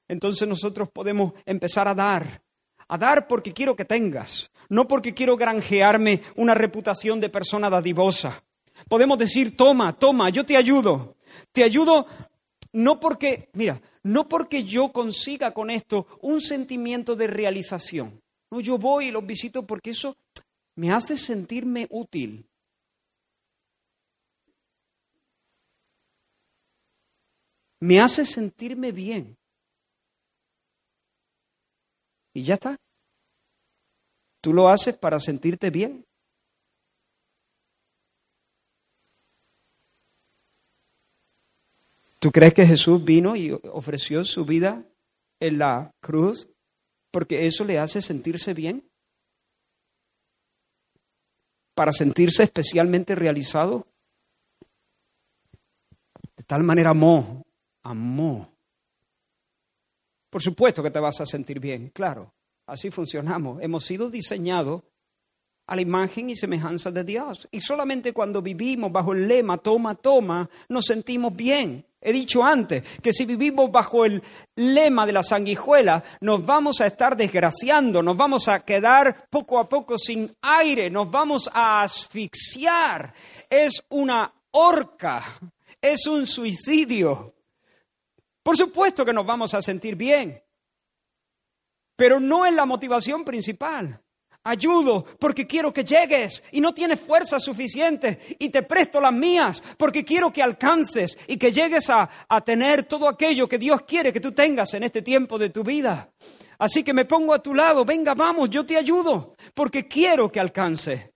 [0.07, 2.41] entonces nosotros podemos empezar a dar.
[2.87, 8.43] A dar porque quiero que tengas, no porque quiero granjearme una reputación de persona dadivosa.
[8.87, 11.15] Podemos decir, toma, toma, yo te ayudo.
[11.51, 12.05] Te ayudo
[12.75, 18.21] no porque, mira, no porque yo consiga con esto un sentimiento de realización.
[18.51, 20.17] No, yo voy y los visito porque eso
[20.75, 22.45] me hace sentirme útil.
[27.79, 29.37] Me hace sentirme bien.
[32.33, 32.77] Y ya está.
[34.41, 36.04] Tú lo haces para sentirte bien.
[42.25, 44.83] ¿Tú crees que Jesús vino y ofreció su vida
[45.39, 46.49] en la cruz
[47.11, 48.89] porque eso le hace sentirse bien?
[51.75, 53.85] ¿Para sentirse especialmente realizado?
[56.35, 57.45] De tal manera amó,
[57.83, 58.57] amó.
[60.31, 62.33] Por supuesto que te vas a sentir bien, claro,
[62.65, 63.61] así funcionamos.
[63.61, 64.81] Hemos sido diseñados
[65.67, 67.47] a la imagen y semejanza de Dios.
[67.51, 71.85] Y solamente cuando vivimos bajo el lema toma, toma, nos sentimos bien.
[71.99, 74.21] He dicho antes que si vivimos bajo el
[74.55, 79.67] lema de la sanguijuela, nos vamos a estar desgraciando, nos vamos a quedar poco a
[79.67, 83.11] poco sin aire, nos vamos a asfixiar.
[83.49, 85.23] Es una horca,
[85.81, 87.33] es un suicidio.
[88.43, 90.39] Por supuesto que nos vamos a sentir bien,
[91.95, 93.99] pero no es la motivación principal
[94.45, 99.61] ayudo porque quiero que llegues y no tienes fuerza suficiente y te presto las mías
[99.77, 104.13] porque quiero que alcances y que llegues a, a, tener todo aquello que Dios quiere
[104.13, 106.09] que tú tengas en este tiempo de tu vida.
[106.57, 110.39] Así que me pongo a tu lado, venga, vamos, yo te ayudo porque quiero que
[110.39, 111.13] alcance.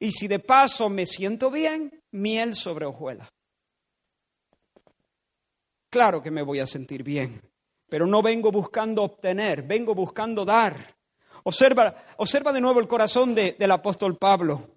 [0.00, 3.28] Y si de paso me siento bien, miel sobre hojuela.
[5.90, 7.40] Claro que me voy a sentir bien,
[7.88, 10.97] pero no vengo buscando obtener, vengo buscando dar.
[11.44, 14.70] Observa, observa de nuevo el corazón de, del apóstol Pablo.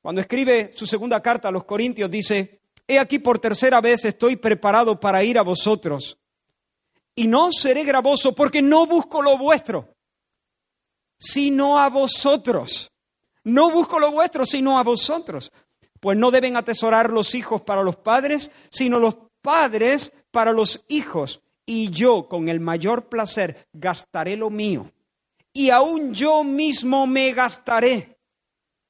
[0.00, 4.36] Cuando escribe su segunda carta a los Corintios, dice, He aquí por tercera vez estoy
[4.36, 6.18] preparado para ir a vosotros,
[7.14, 9.88] y no seré gravoso porque no busco lo vuestro,
[11.16, 12.90] sino a vosotros.
[13.44, 15.52] No busco lo vuestro, sino a vosotros.
[16.00, 21.40] Pues no deben atesorar los hijos para los padres, sino los padres para los hijos.
[21.66, 24.90] Y yo con el mayor placer gastaré lo mío
[25.54, 28.18] y aún yo mismo me gastaré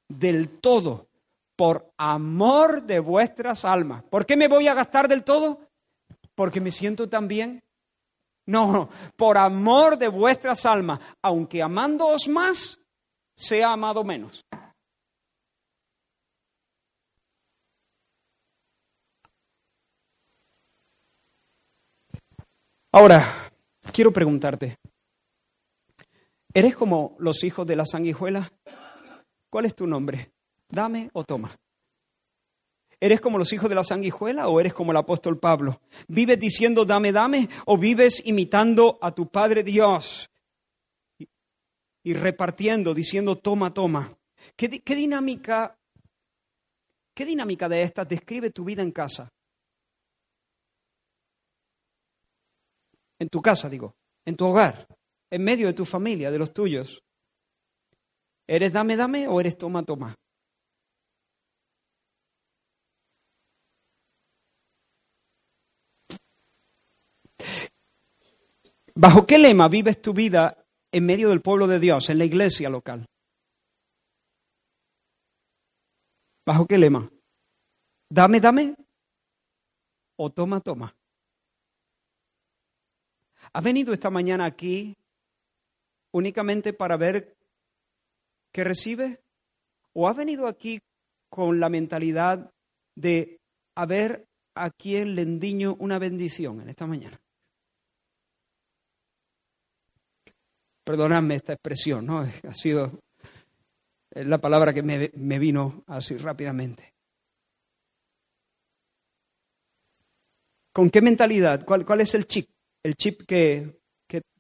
[0.08, 1.08] del todo
[1.54, 4.02] por amor de vuestras almas.
[4.04, 5.60] ¿Por qué me voy a gastar del todo?
[6.34, 7.62] Porque me siento tan bien.
[8.46, 12.78] No, no, por amor de vuestras almas, aunque amándoos más,
[13.34, 14.44] sea amado menos.
[22.92, 23.50] Ahora,
[23.92, 24.78] quiero preguntarte,
[26.55, 28.52] ¿eres como los hijos de la sanguijuela?
[29.50, 30.32] ¿Cuál es tu nombre?
[30.68, 31.55] Dame o toma.
[33.00, 35.80] ¿Eres como los hijos de la sanguijuela o eres como el apóstol Pablo?
[36.09, 40.30] ¿Vives diciendo dame, dame o vives imitando a tu Padre Dios
[42.02, 44.16] y, repartiendo, diciendo toma, toma?
[44.57, 45.78] ¿Qué, dinámica,
[47.14, 49.30] ¿Qué dinámica de estas describe tu vida en casa?
[53.18, 53.94] En tu casa, digo,
[54.24, 54.88] en tu hogar,
[55.35, 57.03] en medio de tu familia, de los tuyos.
[58.47, 60.14] ¿Eres dame, dame o eres toma, toma?
[68.95, 72.70] ¿Bajo qué lema vives tu vida en medio del pueblo de Dios, en la iglesia
[72.70, 73.05] local?
[76.47, 77.11] ¿Bajo qué lema?
[78.09, 78.76] Dame, dame
[80.16, 80.95] o toma, toma.
[83.53, 84.95] ¿Has venido esta mañana aquí
[86.14, 87.36] únicamente para ver
[88.52, 89.20] qué recibe?
[89.92, 90.80] ¿O has venido aquí
[91.28, 92.52] con la mentalidad
[92.96, 93.40] de
[93.76, 97.20] a ver a quién le endiño una bendición en esta mañana?
[100.84, 102.22] Perdonadme esta expresión, ¿no?
[102.48, 103.00] Ha sido
[104.12, 106.94] la palabra que me, vino así rápidamente.
[110.72, 111.64] ¿Con qué mentalidad?
[111.64, 112.48] ¿Cuál, cuál es el chip?
[112.84, 113.80] El chip que,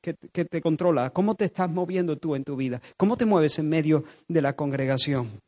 [0.00, 1.10] que, te controla.
[1.10, 2.80] ¿Cómo te estás moviendo tú en tu vida?
[2.96, 5.40] ¿Cómo te mueves en medio de la congregación?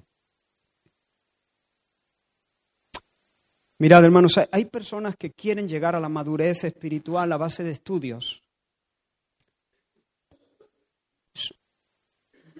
[3.78, 8.42] Mirad, hermanos, hay personas que quieren llegar a la madurez espiritual a base de estudios.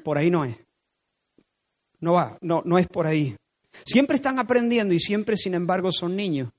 [0.06, 0.56] por ahí no es.
[1.98, 3.34] No va, no, no es por ahí.
[3.84, 6.52] Siempre están aprendiendo y siempre, sin embargo, son niños.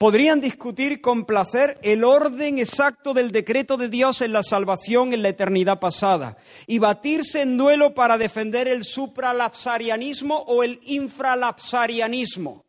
[0.00, 5.20] Podrían discutir con placer el orden exacto del decreto de Dios en la salvación en
[5.20, 12.64] la eternidad pasada y batirse en duelo para defender el supralapsarianismo o el infralapsarianismo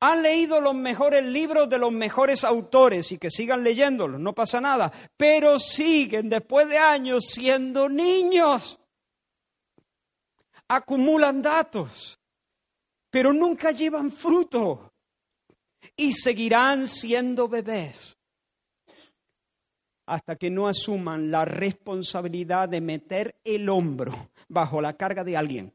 [0.00, 4.62] han leído los mejores libros de los mejores autores y que sigan leyéndolos, no pasa
[4.62, 8.80] nada, pero siguen después de años siendo niños.
[10.68, 12.18] Acumulan datos,
[13.10, 14.94] pero nunca llevan fruto
[15.96, 18.16] y seguirán siendo bebés
[20.06, 25.72] hasta que no asuman la responsabilidad de meter el hombro bajo la carga de alguien.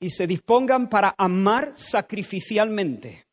[0.00, 3.26] Y se dispongan para amar sacrificialmente.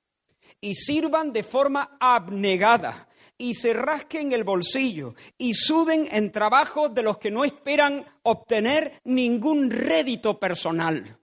[0.61, 3.07] Y sirvan de forma abnegada.
[3.37, 5.15] Y se rasquen el bolsillo.
[5.37, 11.18] Y suden en trabajos de los que no esperan obtener ningún rédito personal.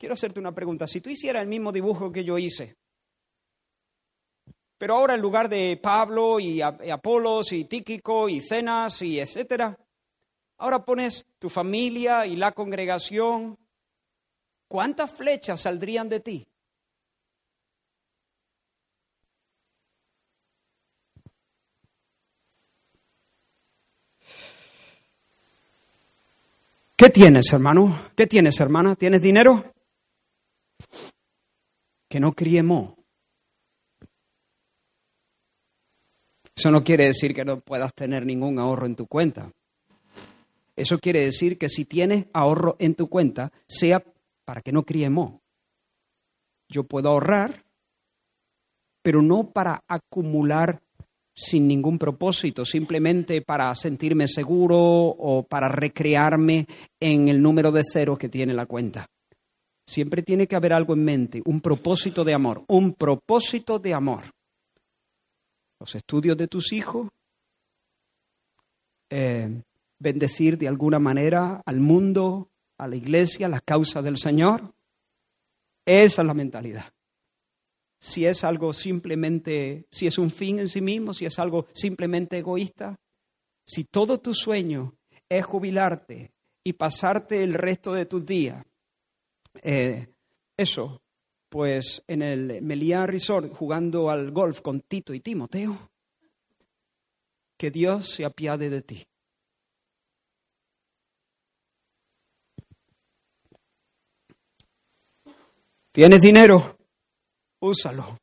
[0.00, 0.88] Quiero hacerte una pregunta.
[0.88, 2.74] Si tú hicieras el mismo dibujo que yo hice,
[4.78, 9.78] pero ahora en lugar de Pablo y Apolos y Tíquico y Cenas y etcétera,
[10.60, 13.58] Ahora pones tu familia y la congregación.
[14.68, 16.46] ¿Cuántas flechas saldrían de ti?
[26.94, 27.98] ¿Qué tienes, hermano?
[28.14, 28.96] ¿Qué tienes, hermana?
[28.96, 29.64] ¿Tienes dinero?
[32.10, 32.64] Que no críe
[36.56, 39.52] Eso no quiere decir que no puedas tener ningún ahorro en tu cuenta.
[40.74, 44.02] Eso quiere decir que si tienes ahorro en tu cuenta, sea
[44.44, 45.40] para que no críe mo.
[46.68, 47.64] Yo puedo ahorrar,
[49.02, 50.82] pero no para acumular
[51.32, 56.66] sin ningún propósito, simplemente para sentirme seguro o para recrearme
[56.98, 59.08] en el número de ceros que tiene la cuenta.
[59.90, 64.22] Siempre tiene que haber algo en mente, un propósito de amor, un propósito de amor.
[65.80, 67.08] Los estudios de tus hijos,
[69.10, 69.62] eh,
[69.98, 74.72] bendecir de alguna manera al mundo, a la iglesia, a la causa del Señor.
[75.84, 76.92] Esa es la mentalidad.
[77.98, 82.38] Si es algo simplemente, si es un fin en sí mismo, si es algo simplemente
[82.38, 82.96] egoísta,
[83.66, 84.94] si todo tu sueño
[85.28, 86.30] es jubilarte
[86.62, 88.64] y pasarte el resto de tus días,
[89.62, 90.08] eh,
[90.56, 91.02] eso,
[91.48, 95.90] pues en el Meliá Resort jugando al golf con Tito y Timoteo,
[97.56, 99.06] que Dios se apiade de ti.
[105.92, 106.78] ¿Tienes dinero?
[107.58, 108.16] Úsalo.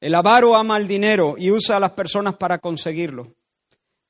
[0.00, 3.34] El avaro ama el dinero y usa a las personas para conseguirlo.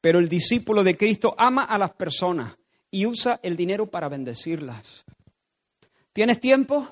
[0.00, 2.56] Pero el discípulo de Cristo ama a las personas
[2.90, 5.04] y usa el dinero para bendecirlas.
[6.12, 6.88] ¿Tienes tiempo?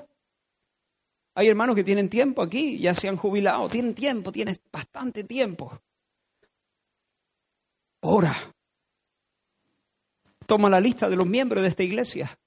[1.34, 5.78] Hay hermanos que tienen tiempo aquí, ya se han jubilado, tienen tiempo, tienes bastante tiempo.
[8.00, 8.34] Ora.
[10.46, 12.38] Toma la lista de los miembros de esta iglesia.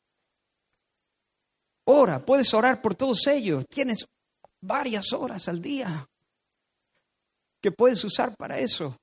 [1.86, 3.66] Ora, puedes orar por todos ellos.
[3.68, 4.08] Tienes
[4.62, 6.10] varias horas al día
[7.62, 8.98] que puedes usar para eso.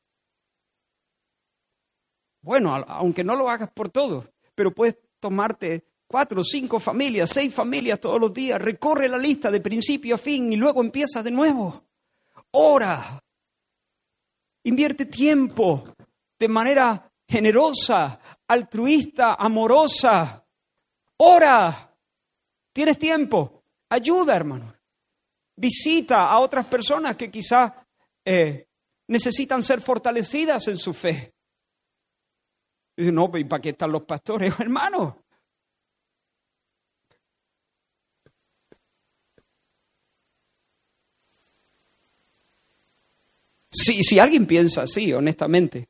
[2.43, 8.01] Bueno, aunque no lo hagas por todo, pero puedes tomarte cuatro, cinco familias, seis familias
[8.01, 11.85] todos los días, recorre la lista de principio a fin y luego empieza de nuevo.
[12.53, 13.23] Ora,
[14.65, 15.95] invierte tiempo
[16.39, 20.45] de manera generosa, altruista, amorosa.
[21.19, 21.95] Ora,
[22.73, 24.75] tienes tiempo, ayuda, hermano.
[25.57, 27.73] Visita a otras personas que quizás
[28.25, 28.69] eh,
[29.09, 31.35] necesitan ser fortalecidas en su fe.
[32.97, 34.55] Dice, no, ¿y para qué están los pastores?
[34.61, 35.26] Hermano,
[43.79, 45.87] Si, si alguien piensa así, honestamente,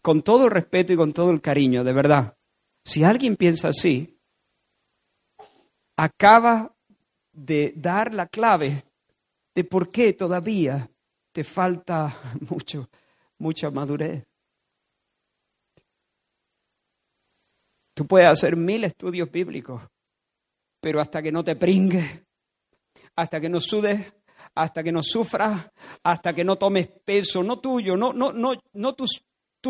[0.00, 2.36] con todo el respeto y con todo el cariño, de verdad,
[2.84, 4.16] si alguien piensa así,
[5.96, 6.72] acaba
[7.32, 8.84] de dar la clave
[9.56, 10.88] de por qué todavía
[11.32, 12.16] te falta
[12.48, 12.88] mucho,
[13.38, 14.24] mucha madurez.
[17.92, 19.82] Tú puedes hacer mil estudios bíblicos,
[20.80, 22.22] pero hasta que no te pringues,
[23.16, 24.12] hasta que no sudes
[24.54, 25.70] hasta que no sufras,
[26.02, 29.22] hasta que no tomes peso, no tuyo, no, no, no, no tus,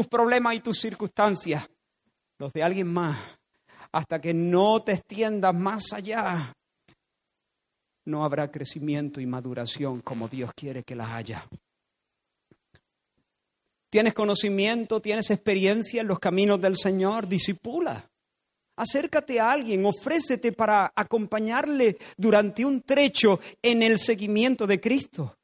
[0.09, 1.69] problemas y tus circunstancias,
[2.39, 3.19] los de alguien más,
[3.93, 6.53] hasta que no te extiendas más allá,
[8.05, 11.47] no habrá crecimiento y maduración como Dios quiere que las haya.
[13.91, 17.27] ¿Tienes conocimiento, tienes experiencia en los caminos del Señor?
[17.27, 18.09] Disipula.
[18.79, 25.37] Acércate a alguien, ofrécete para acompañarle durante un trecho en el seguimiento de Cristo.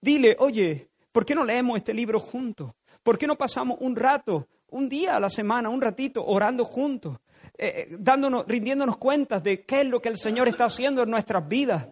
[0.00, 2.72] Dile, oye, ¿por qué no leemos este libro juntos?
[3.02, 7.18] ¿Por qué no pasamos un rato, un día a la semana, un ratito, orando juntos,
[7.58, 11.10] eh, eh, dándonos, rindiéndonos cuentas de qué es lo que el Señor está haciendo en
[11.10, 11.88] nuestras vidas?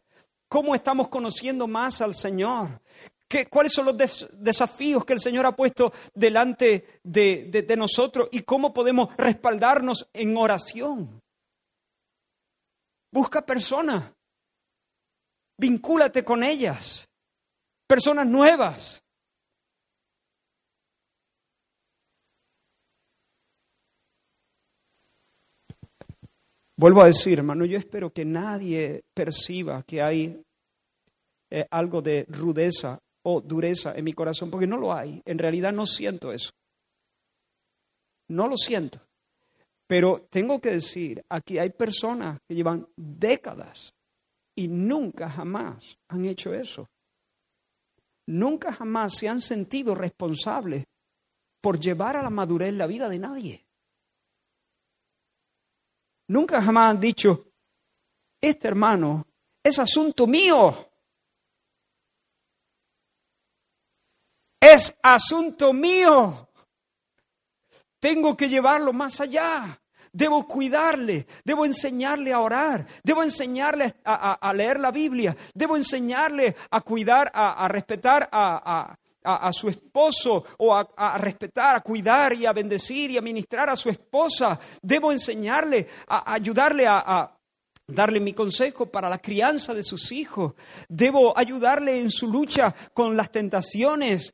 [0.48, 2.80] ¿Cómo estamos conociendo más al Señor?
[3.50, 9.14] ¿Cuáles son los desafíos que el Señor ha puesto delante de, nosotros y cómo podemos
[9.16, 11.20] respaldarnos en oración?
[13.10, 14.12] Busca personas,
[15.58, 17.08] vincúlate con ellas,
[17.88, 19.02] personas nuevas.
[26.78, 30.42] Vuelvo a decir, hermano, yo espero que nadie perciba que hay
[31.50, 35.20] eh, algo de rudeza o dureza en mi corazón, porque no lo hay.
[35.24, 36.52] En realidad no siento eso.
[38.28, 39.00] No lo siento.
[39.88, 43.92] Pero tengo que decir, aquí hay personas que llevan décadas
[44.56, 46.88] y nunca jamás han hecho eso.
[48.28, 50.84] Nunca jamás se han sentido responsables
[51.60, 53.66] por llevar a la madurez la vida de nadie.
[56.28, 57.48] Nunca jamás han dicho,
[58.40, 59.26] este hermano
[59.64, 60.85] es asunto mío.
[64.72, 66.48] Es asunto mío.
[68.00, 69.80] Tengo que llevarlo más allá.
[70.12, 76.80] Debo cuidarle, debo enseñarle a orar, debo enseñarle a, leer la Biblia, debo enseñarle a
[76.80, 78.96] cuidar, a, respetar a,
[79.52, 83.90] su esposo o a, respetar, a cuidar y a bendecir y a ministrar a su
[83.90, 84.58] esposa.
[84.80, 87.36] Debo enseñarle, a, ayudarle a,
[87.86, 90.54] darle mi consejo para la crianza de sus hijos.
[90.88, 94.32] Debo ayudarle en su lucha con las tentaciones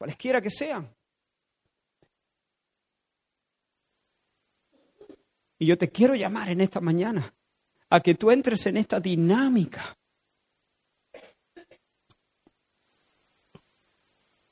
[0.00, 0.96] cualesquiera que sean.
[5.58, 7.34] Y yo te quiero llamar en esta mañana
[7.90, 9.94] a que tú entres en esta dinámica.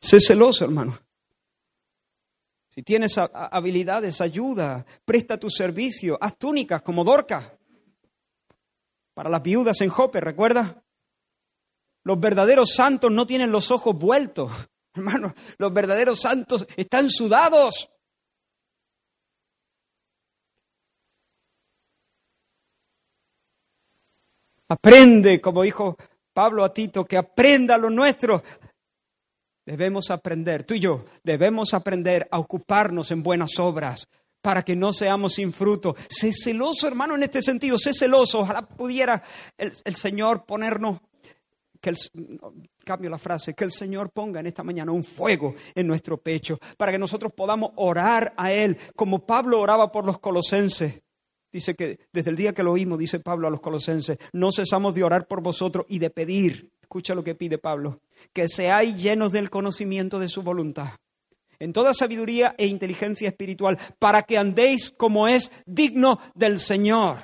[0.02, 0.98] Sé celoso, hermano.
[2.68, 7.58] Si tienes habilidades, ayuda, presta tu servicio, haz túnicas como Dorca.
[9.14, 10.84] Para las viudas en Jope, ¿recuerda?
[12.04, 14.52] Los verdaderos santos no tienen los ojos vueltos,
[14.98, 17.88] Hermanos, los verdaderos santos están sudados.
[24.68, 25.96] Aprende, como dijo
[26.32, 28.42] Pablo a Tito, que aprenda lo nuestro.
[29.64, 34.08] Debemos aprender, tú y yo, debemos aprender a ocuparnos en buenas obras
[34.42, 35.94] para que no seamos sin fruto.
[36.08, 38.40] Sé celoso, hermano, en este sentido, sé celoso.
[38.40, 39.22] Ojalá pudiera
[39.56, 41.00] el, el Señor ponernos
[41.80, 41.96] que el,
[42.84, 46.58] cambio la frase, que el Señor ponga en esta mañana un fuego en nuestro pecho
[46.76, 51.02] para que nosotros podamos orar a Él como Pablo oraba por los colosenses.
[51.50, 54.94] Dice que desde el día que lo oímos, dice Pablo a los colosenses, no cesamos
[54.94, 58.00] de orar por vosotros y de pedir, escucha lo que pide Pablo,
[58.32, 60.90] que seáis llenos del conocimiento de su voluntad,
[61.58, 67.18] en toda sabiduría e inteligencia espiritual, para que andéis como es digno del Señor,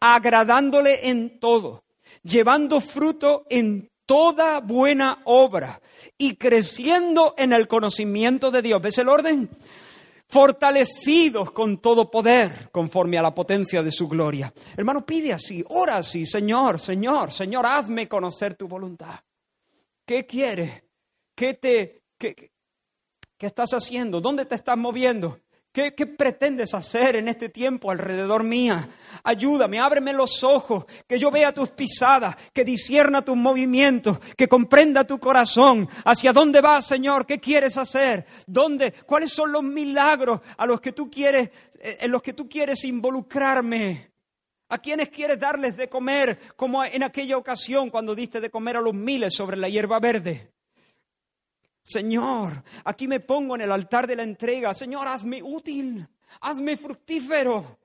[0.00, 1.83] agradándole en todo,
[2.24, 5.80] llevando fruto en toda buena obra
[6.18, 8.82] y creciendo en el conocimiento de Dios.
[8.82, 9.48] ¿Ves el orden?
[10.26, 14.52] fortalecidos con todo poder, conforme a la potencia de su gloria.
[14.76, 19.20] Hermano, pide así, ora así, Señor, Señor, Señor, hazme conocer tu voluntad.
[20.04, 20.82] ¿Qué quieres?
[21.36, 22.50] ¿Qué te qué,
[23.38, 24.20] qué estás haciendo?
[24.20, 25.40] ¿Dónde te estás moviendo?
[25.74, 28.88] ¿Qué, pretendes hacer en este tiempo alrededor mía?
[29.24, 35.02] Ayúdame, ábreme los ojos, que yo vea tus pisadas, que disierna tus movimientos, que comprenda
[35.02, 35.88] tu corazón.
[36.04, 37.26] ¿Hacia dónde vas, Señor?
[37.26, 38.24] ¿Qué quieres hacer?
[38.46, 38.92] ¿Dónde?
[39.04, 41.50] ¿Cuáles son los milagros a los que tú quieres,
[41.80, 44.12] eh, en los que tú quieres involucrarme?
[44.68, 48.80] ¿A quiénes quieres darles de comer, como en aquella ocasión cuando diste de comer a
[48.80, 50.53] los miles sobre la hierba verde?
[51.84, 54.72] Señor, aquí me pongo en el altar de la entrega.
[54.72, 56.08] Señor, hazme útil,
[56.40, 57.78] hazme fructífero.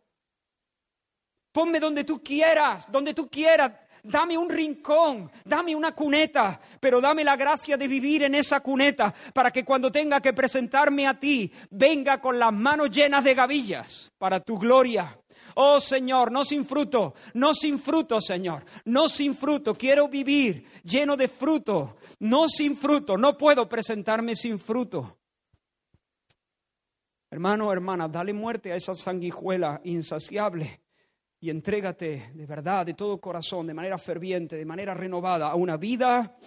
[1.52, 3.74] Ponme donde tú quieras, donde tú quieras.
[4.02, 9.14] Dame un rincón, dame una cuneta, pero dame la gracia de vivir en esa cuneta
[9.34, 14.10] para que cuando tenga que presentarme a ti, venga con las manos llenas de gavillas
[14.18, 15.20] para tu gloria.
[15.62, 19.76] Oh Señor, no sin fruto, no sin fruto, Señor, no sin fruto.
[19.76, 23.18] Quiero vivir lleno de fruto, no sin fruto.
[23.18, 25.18] No puedo presentarme sin fruto.
[27.30, 30.80] Hermano, hermana, dale muerte a esa sanguijuela insaciable
[31.41, 35.76] y entrégate de verdad, de todo corazón, de manera ferviente, de manera renovada, a una
[35.76, 36.38] vida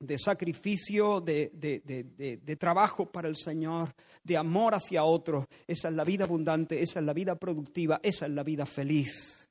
[0.00, 3.92] de sacrificio, de, trabajo para el Señor,
[4.22, 5.46] de amor hacia otros.
[5.66, 9.48] Esa es la vida abundante, esa es la vida productiva, esa es la vida feliz.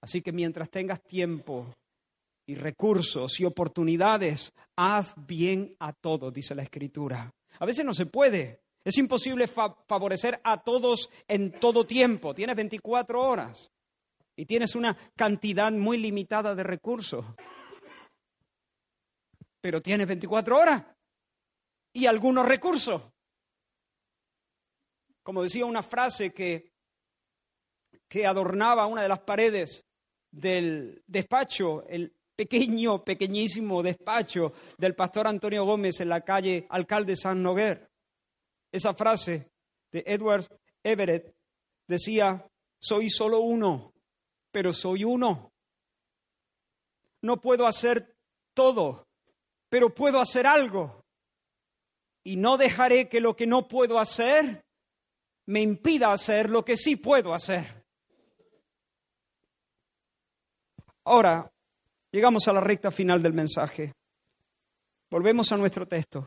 [0.00, 1.74] Así que mientras tengas tiempo
[2.46, 7.32] y recursos y oportunidades, haz bien a todos, dice la Escritura.
[7.58, 8.60] A veces no se puede.
[8.84, 12.32] Es imposible favorecer a todos en todo tiempo.
[12.34, 13.70] Tienes 24 horas
[14.36, 17.24] y tienes una cantidad muy limitada de recursos
[19.60, 20.84] pero tienes 24 horas
[21.92, 23.02] y algunos recursos.
[25.22, 26.72] Como decía una frase que,
[28.08, 29.86] que adornaba una de las paredes
[30.30, 37.42] del despacho, el pequeño, pequeñísimo despacho del pastor Antonio Gómez en la calle Alcalde San
[37.42, 37.90] Noguer.
[38.70, 39.50] Esa frase
[39.90, 40.46] de Edward
[40.84, 41.34] Everett
[41.86, 42.48] decía,
[42.80, 43.92] soy solo uno,
[44.52, 45.52] pero soy uno.
[47.22, 48.16] No puedo hacer
[48.54, 49.07] todo,
[49.68, 51.04] pero puedo hacer algo.
[52.24, 54.64] Y no dejaré que lo que no puedo hacer
[55.46, 57.84] me impida hacer lo que sí puedo hacer.
[61.04, 61.50] Ahora,
[62.12, 63.94] llegamos a la recta final del mensaje.
[65.10, 66.26] Volvemos a nuestro texto.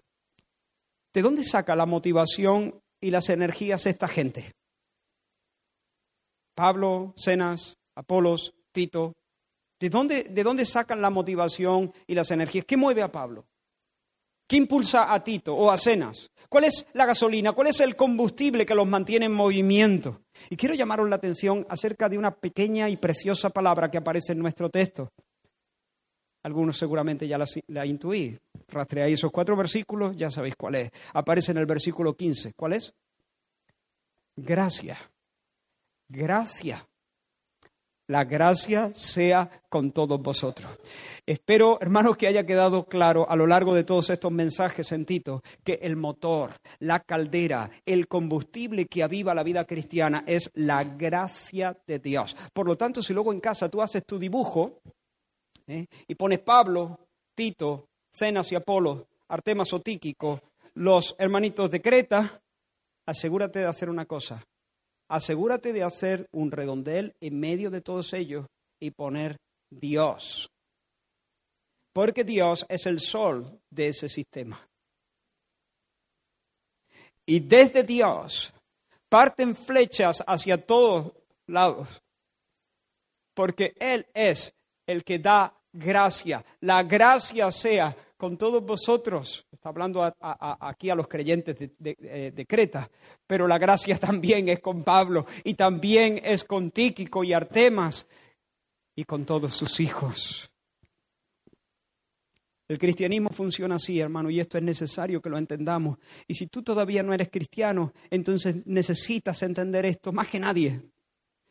[1.13, 4.53] ¿De dónde saca la motivación y las energías esta gente?
[6.55, 9.13] Pablo, Cenas, Apolos, Tito,
[9.81, 12.65] ¿De dónde, ¿De dónde sacan la motivación y las energías?
[12.65, 13.47] ¿Qué mueve a Pablo?
[14.47, 16.29] ¿Qué impulsa a Tito o a Cenas?
[16.47, 17.53] ¿Cuál es la gasolina?
[17.53, 20.21] ¿Cuál es el combustible que los mantiene en movimiento?
[20.51, 24.39] Y quiero llamaros la atención acerca de una pequeña y preciosa palabra que aparece en
[24.39, 25.09] nuestro texto.
[26.43, 28.37] Algunos seguramente ya la, la intuí.
[28.67, 30.91] Rastreáis esos cuatro versículos, ya sabéis cuál es.
[31.13, 32.53] Aparece en el versículo 15.
[32.53, 32.93] ¿Cuál es?
[34.35, 34.95] Gracia.
[36.07, 36.87] Gracia.
[38.11, 40.69] La gracia sea con todos vosotros.
[41.25, 45.41] Espero, hermanos, que haya quedado claro a lo largo de todos estos mensajes en Tito
[45.63, 51.77] que el motor, la caldera, el combustible que aviva la vida cristiana es la gracia
[51.87, 52.35] de Dios.
[52.51, 54.81] Por lo tanto, si luego en casa tú haces tu dibujo
[55.67, 55.87] ¿eh?
[56.05, 60.41] y pones Pablo, Tito, Cenas y Apolo, Artemas o Tíquico,
[60.73, 62.41] los hermanitos de Creta,
[63.05, 64.45] asegúrate de hacer una cosa
[65.11, 68.47] asegúrate de hacer un redondel en medio de todos ellos
[68.79, 69.35] y poner
[69.69, 70.49] Dios.
[71.91, 74.65] Porque Dios es el sol de ese sistema.
[77.25, 78.53] Y desde Dios
[79.09, 81.11] parten flechas hacia todos
[81.45, 82.01] lados.
[83.33, 84.53] Porque Él es
[84.87, 86.45] el que da gracia.
[86.61, 89.47] La gracia sea con todos vosotros.
[89.51, 92.87] Está hablando aquí a los creyentes eh, de, Creta,
[93.25, 98.07] pero la gracia también es con Pablo y también es con Tíquico y Artemas
[98.95, 100.51] y con todos sus hijos.
[102.67, 105.97] El cristianismo funciona así, hermano, y esto es necesario que lo entendamos.
[106.27, 110.79] Y si tú todavía no eres cristiano, entonces necesitas entender esto más que nadie.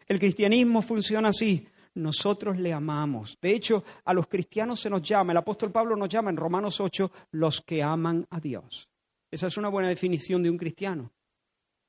[0.07, 1.67] El cristianismo funciona así.
[1.95, 3.37] Nosotros le amamos.
[3.41, 6.81] De hecho, a los cristianos se nos llama, el apóstol Pablo nos llama en Romanos
[6.81, 8.89] 8, los que aman a Dios.
[9.31, 11.13] Esa es una buena definición de un cristiano.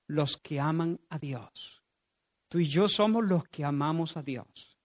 [0.07, 1.83] Los que aman a Dios.
[2.49, 4.77] Tú y yo somos los que amamos a Dios.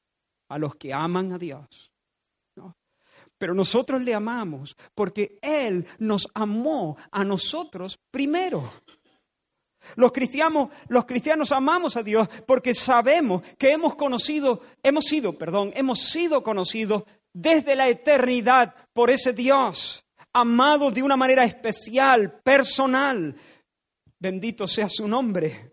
[0.48, 1.92] A los que aman a Dios.
[3.38, 8.62] Pero nosotros le amamos porque Él nos amó a nosotros primero.
[9.94, 16.42] Los cristianos, amamos a Dios porque sabemos que hemos conocido, hemos sido, perdón, hemos sido
[16.42, 23.36] conocidos desde la eternidad por ese Dios, amado de una manera especial, personal.
[24.18, 25.72] Bendito sea su nombre.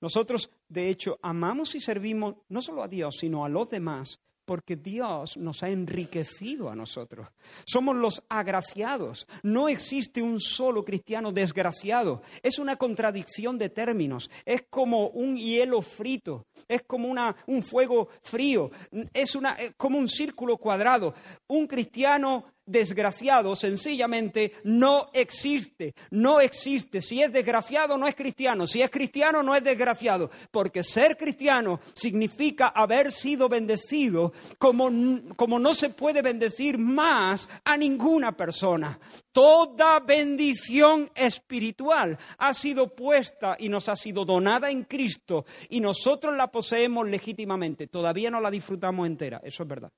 [0.00, 4.76] Nosotros, de hecho, amamos y servimos no solo a Dios, sino a los demás porque
[4.76, 7.28] Dios nos ha enriquecido a nosotros.
[7.66, 9.26] Somos los agraciados.
[9.42, 12.22] No existe un solo cristiano desgraciado.
[12.42, 14.30] Es una contradicción de términos.
[14.46, 16.46] Es como un hielo frito.
[16.66, 18.70] Es como una, un fuego frío.
[19.12, 21.12] Es una, como un círculo cuadrado.
[21.46, 27.00] Un cristiano desgraciado sencillamente no existe, no existe.
[27.00, 31.80] Si es desgraciado no es cristiano, si es cristiano no es desgraciado, porque ser cristiano
[31.94, 34.90] significa haber sido bendecido como,
[35.36, 38.98] como no se puede bendecir más a ninguna persona.
[39.32, 46.36] Toda bendición espiritual ha sido puesta y nos ha sido donada en Cristo y nosotros
[46.36, 47.86] la poseemos legítimamente.
[47.86, 49.92] Todavía no la disfrutamos entera, eso es verdad.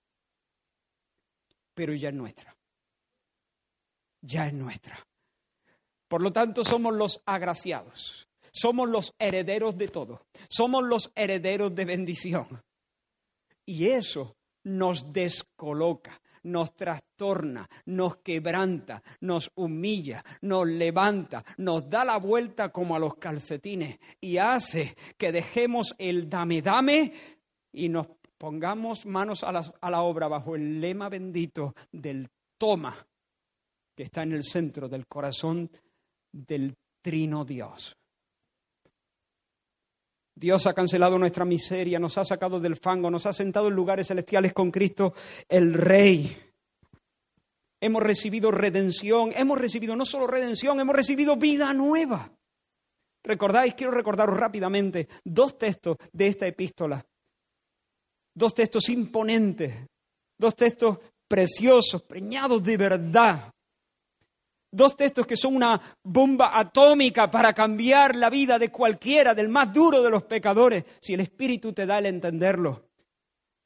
[1.74, 2.59] Pero ya es nuestra
[4.20, 5.06] ya es nuestra.
[6.08, 11.84] Por lo tanto, somos los agraciados, somos los herederos de todo, somos los herederos de
[11.84, 12.62] bendición.
[13.64, 22.16] Y eso nos descoloca, nos trastorna, nos quebranta, nos humilla, nos levanta, nos da la
[22.16, 27.12] vuelta como a los calcetines y hace que dejemos el dame dame
[27.72, 33.06] y nos pongamos manos a la, a la obra bajo el lema bendito del toma
[34.00, 35.70] que está en el centro del corazón
[36.32, 37.94] del trino Dios.
[40.34, 44.06] Dios ha cancelado nuestra miseria, nos ha sacado del fango, nos ha sentado en lugares
[44.06, 45.12] celestiales con Cristo
[45.46, 46.34] el Rey.
[47.78, 52.32] Hemos recibido redención, hemos recibido no solo redención, hemos recibido vida nueva.
[53.22, 53.74] ¿Recordáis?
[53.74, 57.04] Quiero recordaros rápidamente dos textos de esta epístola.
[58.34, 59.86] Dos textos imponentes,
[60.38, 63.52] dos textos preciosos, preñados de verdad.
[64.72, 69.72] Dos textos que son una bomba atómica para cambiar la vida de cualquiera, del más
[69.72, 72.90] duro de los pecadores, si el Espíritu te da el entenderlo.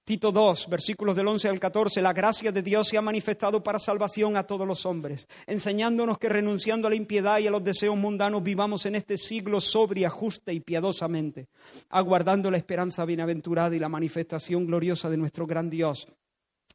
[0.04, 3.78] Tito 2, versículos del 11 al 14, la gracia de Dios se ha manifestado para
[3.78, 7.96] salvación a todos los hombres, enseñándonos que renunciando a la impiedad y a los deseos
[7.96, 11.48] mundanos vivamos en este siglo sobria, justa y piadosamente,
[11.88, 16.06] aguardando la esperanza bienaventurada y la manifestación gloriosa de nuestro gran Dios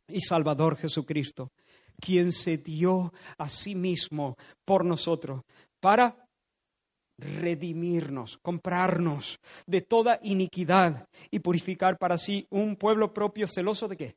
[0.07, 1.51] y Salvador Jesucristo
[1.99, 4.35] quien se dio a sí mismo
[4.65, 5.41] por nosotros
[5.79, 6.25] para
[7.17, 14.15] redimirnos, comprarnos de toda iniquidad y purificar para sí un pueblo propio celoso de qué?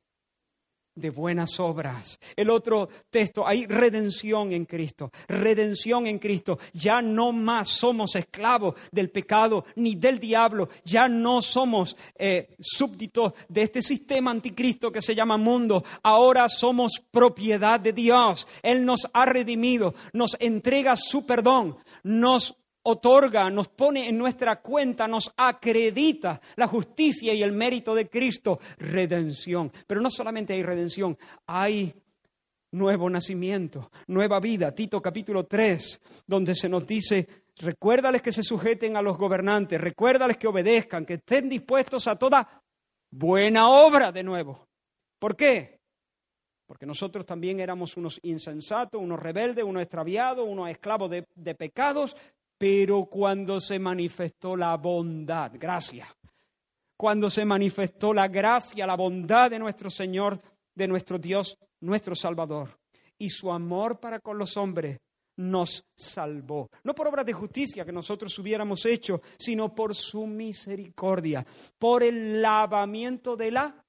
[0.95, 2.21] De buenas obras.
[2.37, 6.59] El otro texto, hay redención en Cristo, redención en Cristo.
[6.73, 13.33] Ya no más somos esclavos del pecado ni del diablo, ya no somos eh, súbditos
[13.49, 15.85] de este sistema anticristo que se llama mundo.
[16.03, 18.47] Ahora somos propiedad de Dios.
[18.63, 25.07] Él nos ha redimido, nos entrega su perdón, nos otorga, nos pone en nuestra cuenta,
[25.07, 29.73] nos acredita la justicia y el mérito de Cristo, redención.
[29.87, 31.17] Pero no solamente hay redención,
[31.47, 31.95] hay
[32.73, 34.75] nuevo nacimiento, nueva vida.
[34.75, 40.37] Tito capítulo 3, donde se nos dice, recuérdales que se sujeten a los gobernantes, recuérdales
[40.37, 42.63] que obedezcan, que estén dispuestos a toda
[43.11, 44.67] buena obra de nuevo.
[45.19, 45.81] ¿Por qué?
[46.67, 52.17] Porque nosotros también éramos unos insensatos, unos rebeldes, unos extraviados, unos esclavos de, de pecados,
[52.63, 56.07] pero cuando se manifestó la bondad, gracia,
[56.97, 60.41] cuando se manifestó la gracia, la bondad de nuestro Señor,
[60.73, 62.79] de nuestro Dios, nuestro Salvador,
[63.19, 65.01] y su amor para con los hombres,
[65.39, 66.71] nos salvó.
[66.85, 71.45] No por obras de justicia que nosotros hubiéramos hecho, sino por su misericordia,
[71.81, 73.85] por el lavamiento de la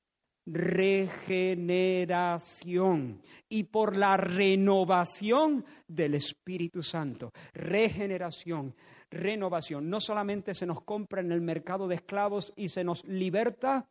[0.45, 7.31] regeneración y por la renovación del Espíritu Santo.
[7.53, 8.75] Regeneración,
[9.09, 9.89] renovación.
[9.89, 13.87] No solamente se nos compra en el mercado de esclavos y se nos liberta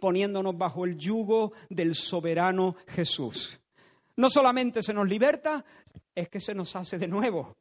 [0.00, 3.60] poniéndonos bajo el yugo del soberano Jesús.
[4.16, 5.64] No solamente se nos liberta,
[6.14, 7.56] es que se nos hace de nuevo.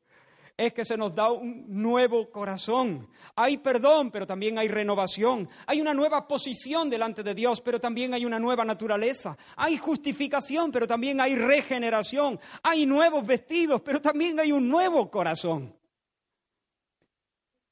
[0.58, 3.08] Es que se nos da un nuevo corazón.
[3.36, 5.50] Hay perdón, pero también hay renovación.
[5.66, 9.38] Hay una nueva posición delante de Dios, pero también hay una nueva naturaleza.
[9.56, 12.40] Hay justificación, pero también hay regeneración.
[12.64, 15.76] Hay nuevos vestidos, pero también hay un nuevo corazón.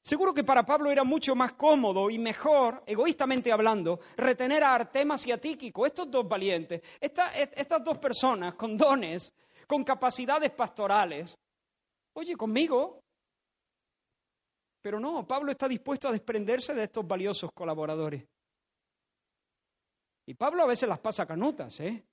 [0.02, 5.26] Seguro que para Pablo era mucho más cómodo y mejor, egoístamente hablando, retener a Artemas
[5.26, 9.34] y a Tíquico, estos dos valientes, estas dos personas con dones,
[9.66, 11.38] con capacidades pastorales,
[12.14, 13.02] Oye, conmigo.
[14.82, 18.26] Pero no, Pablo está dispuesto a desprenderse de estos valiosos colaboradores.
[20.26, 22.06] Y Pablo a veces las pasa canutas, ¿eh?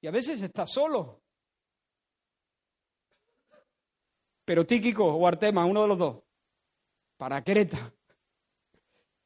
[0.00, 1.20] Y a veces está solo.
[4.44, 6.22] Pero Tíquico o Artema, uno de los dos,
[7.16, 7.92] para Creta.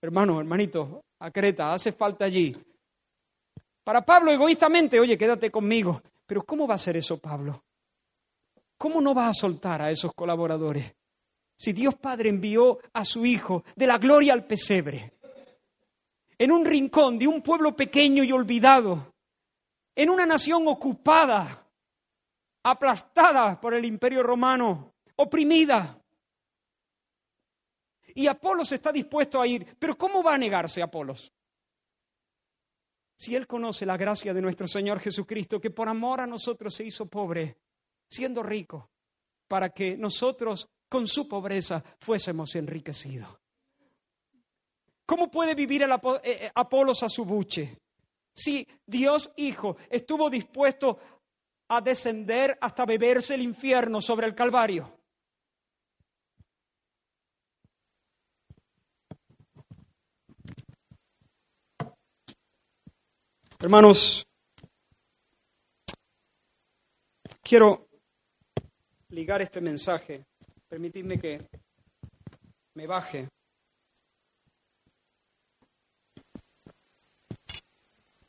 [0.03, 2.55] Hermano, hermanito, a Creta, hace falta allí.
[3.83, 6.03] Para Pablo, egoístamente, oye, quédate conmigo.
[6.27, 7.65] Pero ¿cómo va a ser eso, Pablo?
[8.79, 10.95] ¿Cómo no va a soltar a esos colaboradores?
[11.57, 15.15] Si Dios Padre envió a su Hijo de la gloria al pesebre,
[16.39, 19.15] en un rincón de un pueblo pequeño y olvidado,
[19.95, 21.67] en una nación ocupada,
[22.63, 25.99] aplastada por el imperio romano, oprimida.
[28.15, 31.33] Y Apolos está dispuesto a ir, pero ¿cómo va a negarse Apolos?
[33.17, 36.85] Si él conoce la gracia de nuestro Señor Jesucristo, que por amor a nosotros se
[36.85, 37.57] hizo pobre,
[38.09, 38.91] siendo rico,
[39.49, 43.29] para que nosotros con su pobreza fuésemos enriquecidos.
[45.05, 47.79] ¿Cómo puede vivir el eh, eh, Apolos a su buche?
[48.35, 50.99] Si Dios Hijo estuvo dispuesto
[51.69, 54.93] a descender hasta beberse el infierno sobre el Calvario.
[63.59, 64.27] Hermanos,
[67.43, 67.86] quiero
[69.17, 70.27] ligar este mensaje,
[70.69, 71.41] permitidme que
[72.75, 73.27] me baje.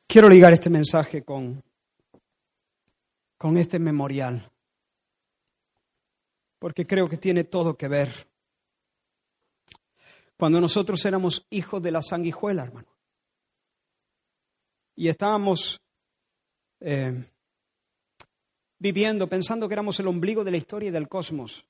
[0.07, 1.61] Quiero ligar este mensaje con,
[3.37, 4.49] con este memorial,
[6.57, 8.09] porque creo que tiene todo que ver.
[10.37, 12.87] Cuando nosotros éramos hijos de la sanguijuela, hermano,
[14.95, 15.81] y estábamos
[16.79, 17.29] eh,
[18.79, 21.65] viviendo pensando que éramos el ombligo de la historia y del cosmos.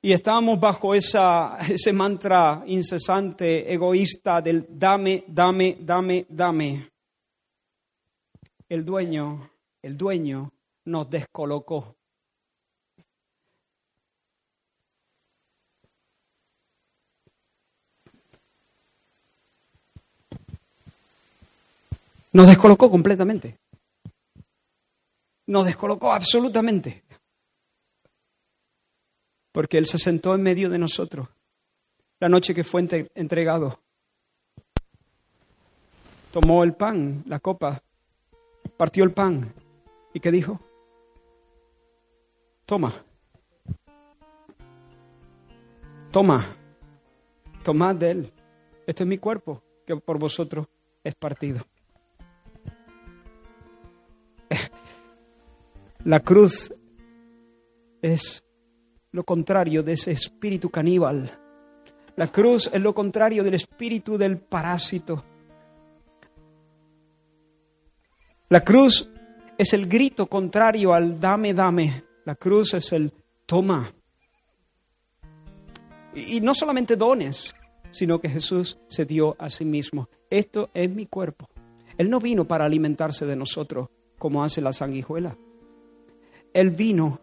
[0.00, 6.90] Y estábamos bajo esa, ese mantra incesante, egoísta del dame, dame, dame, dame.
[8.68, 9.50] El dueño,
[9.82, 10.52] el dueño
[10.84, 11.96] nos descolocó.
[22.30, 23.57] Nos descolocó completamente
[25.48, 27.02] nos descolocó absolutamente.
[29.50, 31.28] Porque Él se sentó en medio de nosotros
[32.20, 33.80] la noche que fue entregado.
[36.30, 37.82] Tomó el pan, la copa,
[38.76, 39.52] partió el pan
[40.12, 40.60] y ¿qué dijo?
[42.66, 42.92] Toma,
[46.12, 46.44] toma,
[47.64, 48.32] tomad de él.
[48.86, 50.66] Este es mi cuerpo que por vosotros
[51.02, 51.64] es partido.
[56.08, 56.72] La cruz
[58.00, 58.42] es
[59.12, 61.30] lo contrario de ese espíritu caníbal.
[62.16, 65.22] La cruz es lo contrario del espíritu del parásito.
[68.48, 69.10] La cruz
[69.58, 72.04] es el grito contrario al dame, dame.
[72.24, 73.12] La cruz es el
[73.44, 73.92] toma.
[76.14, 77.54] Y, no solamente dones,
[77.90, 80.08] sino que Jesús se dio a sí mismo.
[80.30, 81.50] Esto es mi cuerpo.
[81.98, 85.36] Él no vino para alimentarse de nosotros como hace la sanguijuela.
[86.52, 87.20] Él vino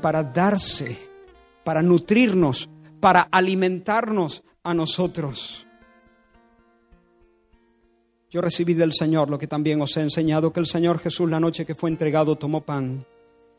[0.00, 0.98] para darse,
[1.64, 2.68] para nutrirnos,
[3.00, 5.66] para alimentarnos a nosotros.
[8.30, 11.40] Yo recibí del Señor lo que también os he enseñado, que el Señor Jesús la
[11.40, 13.06] noche que fue entregado tomó pan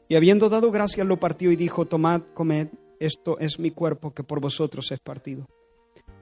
[0.08, 2.68] y habiendo dado gracias lo partió y dijo, tomad, comed,
[3.00, 5.48] esto es mi cuerpo que por vosotros es partido.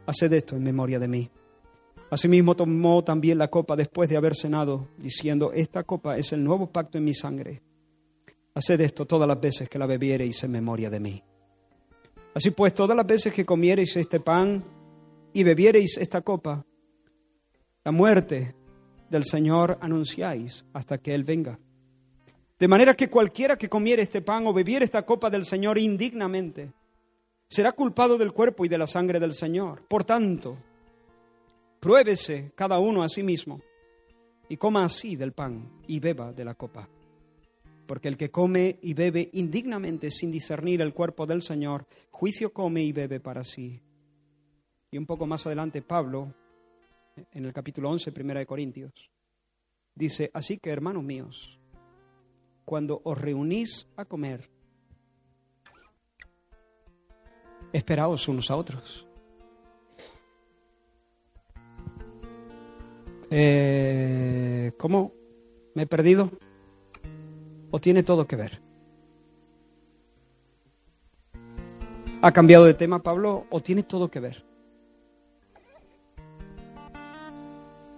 [0.06, 1.30] Haced esto en memoria de mí.
[2.10, 6.72] Asimismo tomó también la copa después de haber cenado, diciendo, esta copa es el nuevo
[6.72, 7.62] pacto en mi sangre
[8.58, 11.24] Haced esto todas las veces que la bebiereis en memoria de mí.
[12.34, 14.66] Así pues, todas las veces que comiereis este pan
[15.32, 16.66] y bebiereis esta copa,
[17.84, 18.56] la muerte
[19.12, 21.60] del Señor anunciáis hasta que Él venga.
[22.58, 26.74] De manera que cualquiera que comiere este pan o bebiere esta copa del Señor indignamente,
[27.48, 29.88] será culpado del cuerpo y de la sangre del Señor.
[29.88, 30.58] Por tanto,
[31.80, 33.62] pruébese cada uno a sí mismo
[34.50, 36.90] y coma así del pan y beba de la copa.
[37.88, 42.84] Porque el que come y bebe indignamente sin discernir el cuerpo del Señor, juicio come
[42.84, 43.82] y bebe para sí.
[44.92, 46.34] Y un poco más adelante Pablo,
[47.32, 48.92] en el capítulo 11, primera de Corintios,
[49.96, 51.58] dice, así que hermanos míos,
[52.66, 54.50] cuando os reunís a comer,
[57.72, 59.08] esperaos unos a otros.
[63.30, 65.14] Eh, ¿Cómo?
[65.74, 66.32] ¿Me he perdido?
[67.72, 68.62] ¿O tiene todo que ver?
[72.22, 74.44] ¿Ha cambiado de tema Pablo o tiene todo que ver?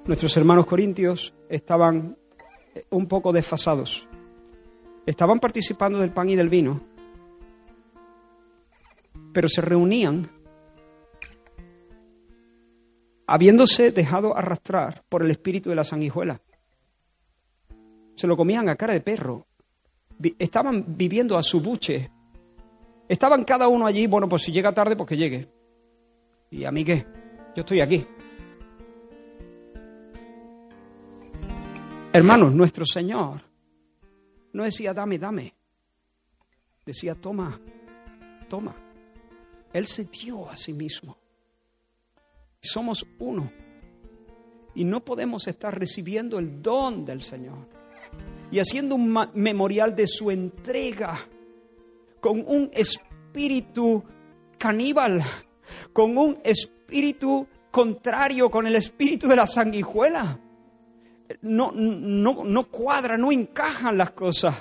[0.06, 2.18] Nuestros hermanos corintios estaban
[2.90, 4.08] un poco desfasados.
[5.06, 6.82] Estaban participando del pan y del vino,
[9.34, 10.30] pero se reunían
[13.28, 16.42] habiéndose dejado arrastrar por el espíritu de la sanguijuela.
[18.16, 19.46] Se lo comían a cara de perro.
[20.38, 22.12] Estaban viviendo a su buche.
[23.08, 25.50] Estaban cada uno allí, bueno, pues si llega tarde, pues que llegue.
[26.52, 27.06] ¿Y a mí qué?
[27.56, 28.06] Yo estoy aquí.
[32.12, 33.42] Hermanos, nuestro Señor
[34.54, 35.54] no decía dame, dame.
[36.86, 37.60] Decía toma,
[38.50, 38.76] toma.
[39.72, 41.18] Él se dio a sí mismo.
[42.62, 43.52] Somos uno.
[44.76, 47.79] Y no podemos estar recibiendo el don del Señor
[48.52, 51.20] y haciendo un memorial de su entrega
[52.20, 54.04] con un espíritu
[54.58, 55.24] caníbal,
[55.94, 60.40] con un espíritu contrario, con el espíritu de la sanguijuela.
[61.42, 64.56] No, no, no cuadra, no encajan las cosas.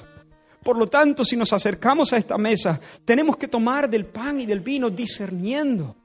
[0.62, 4.46] Por lo tanto, si nos acercamos a esta mesa, tenemos que tomar del pan y
[4.46, 5.96] del vino discerniendo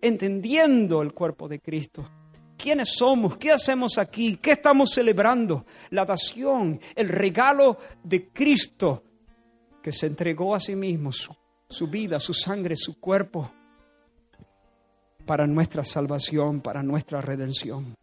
[0.00, 2.08] entendiendo el cuerpo de Cristo.
[2.58, 3.38] ¿Quiénes somos?
[3.38, 4.36] ¿Qué hacemos aquí?
[4.36, 5.64] ¿Qué estamos celebrando?
[5.90, 9.04] La dación, el regalo de Cristo
[9.80, 11.32] que se entregó a sí mismo, su,
[11.68, 13.50] su vida, su sangre, su cuerpo,
[15.24, 17.94] para nuestra salvación, para nuestra redención.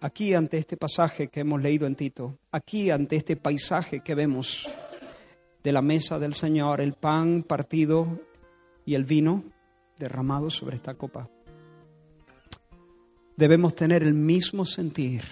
[0.00, 4.68] Aquí ante este pasaje que hemos leído en Tito, aquí ante este paisaje que vemos
[5.62, 8.18] de la mesa del Señor, el pan partido
[8.84, 9.44] y el vino,
[9.98, 11.28] derramado sobre esta copa.
[13.40, 15.22] Debemos tener el mismo sentir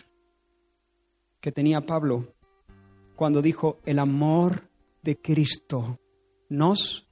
[1.42, 2.34] que tenía Pablo
[3.14, 4.70] cuando dijo, el amor
[5.02, 6.00] de Cristo
[6.48, 7.06] nos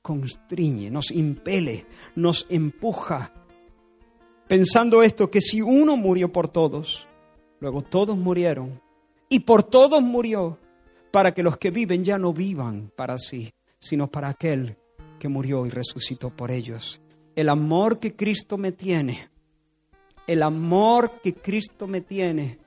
[0.00, 3.32] constriñe, nos impele, nos empuja,
[4.46, 7.08] pensando esto, que si uno murió por todos,
[7.58, 8.80] luego todos murieron,
[9.28, 10.60] y por todos murió,
[11.10, 14.76] para que los que viven ya no vivan para sí, sino para aquel
[15.18, 17.00] que murió y resucitó por ellos.
[17.34, 19.30] El amor que Cristo me tiene,
[20.28, 22.58] el amor que Cristo me tiene,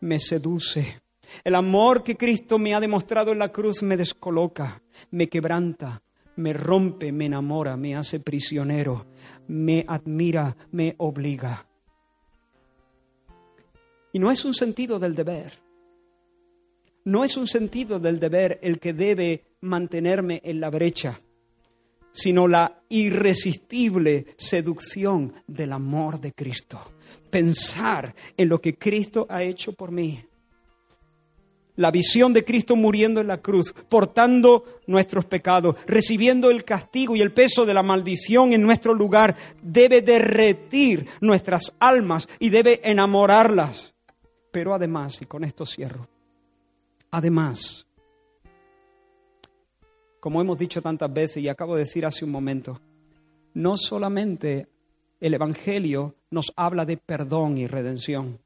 [0.00, 1.00] me seduce.
[1.44, 6.02] El amor que Cristo me ha demostrado en la cruz me descoloca, me quebranta,
[6.36, 9.06] me rompe, me enamora, me hace prisionero,
[9.46, 11.66] me admira, me obliga.
[14.12, 15.62] Y no es un sentido del deber.
[17.04, 21.20] No es un sentido del deber el que debe mantenerme en la brecha
[22.14, 26.93] sino la irresistible seducción del amor de Cristo.
[27.34, 30.24] Pensar en lo que Cristo ha hecho por mí.
[31.74, 37.22] La visión de Cristo muriendo en la cruz, portando nuestros pecados, recibiendo el castigo y
[37.22, 43.92] el peso de la maldición en nuestro lugar, debe derretir nuestras almas y debe enamorarlas.
[44.52, 46.06] Pero además, y con esto cierro,
[47.10, 47.84] además,
[50.20, 52.80] como hemos dicho tantas veces y acabo de decir hace un momento,
[53.54, 54.68] no solamente
[55.20, 58.40] el Evangelio nos habla de perdón y redención.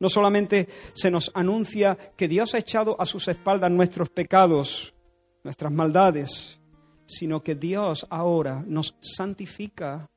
[0.00, 4.94] No solamente se nos anuncia que Dios ha echado a sus espaldas nuestros pecados,
[5.42, 6.58] nuestras maldades,
[7.06, 10.08] sino que Dios ahora nos santifica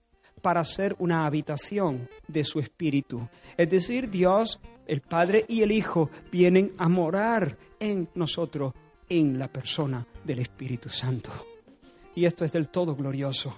[0.42, 3.28] para ser una habitación de su Espíritu.
[3.58, 8.74] Es decir, Dios, el Padre y el Hijo vienen a morar en nosotros
[9.10, 11.32] en la persona del Espíritu Santo.
[12.16, 13.56] Y esto es del todo glorioso.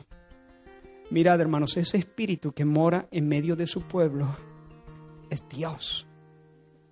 [1.11, 4.27] Mirad, hermanos, ese Espíritu que mora en medio de su pueblo
[5.29, 6.07] es Dios.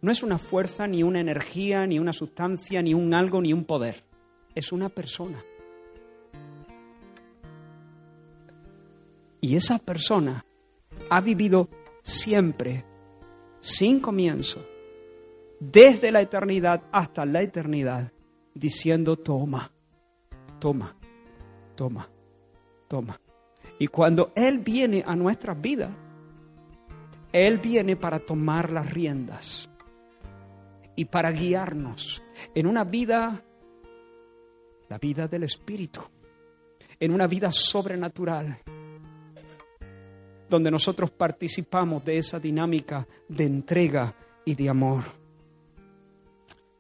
[0.02, 3.66] No es una fuerza, ni una energía, ni una sustancia, ni un algo, ni un
[3.66, 4.04] poder.
[4.56, 5.44] Es una persona.
[9.40, 10.44] Y esa persona
[11.10, 11.70] ha vivido
[12.02, 12.86] siempre,
[13.60, 14.66] sin comienzo,
[15.60, 18.12] desde la eternidad hasta la eternidad,
[18.56, 19.72] diciendo, toma,
[20.60, 20.96] toma,
[21.76, 22.10] toma,
[22.88, 23.20] toma.
[23.80, 25.92] Y cuando Él viene a nuestras vidas,
[27.32, 29.70] Él viene para tomar las riendas
[30.96, 32.24] y para guiarnos
[32.56, 33.44] en una vida,
[34.90, 36.02] la vida del Espíritu,
[37.00, 38.58] en una vida sobrenatural,
[40.50, 45.04] donde nosotros participamos de esa dinámica de entrega y de amor.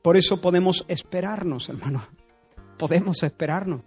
[0.01, 2.01] Por eso podemos esperarnos, hermano.
[2.77, 3.81] Podemos esperarnos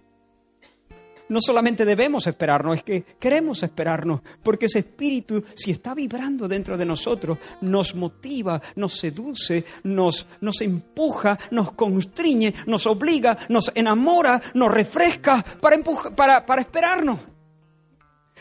[1.30, 6.76] no solamente debemos esperarnos, es que queremos esperarnos, porque ese espíritu, si está vibrando dentro
[6.76, 14.42] de nosotros, nos motiva, nos seduce, nos, nos empuja, nos constriñe, nos obliga, nos enamora,
[14.54, 15.78] nos refresca para,
[16.16, 17.20] para, para esperarnos.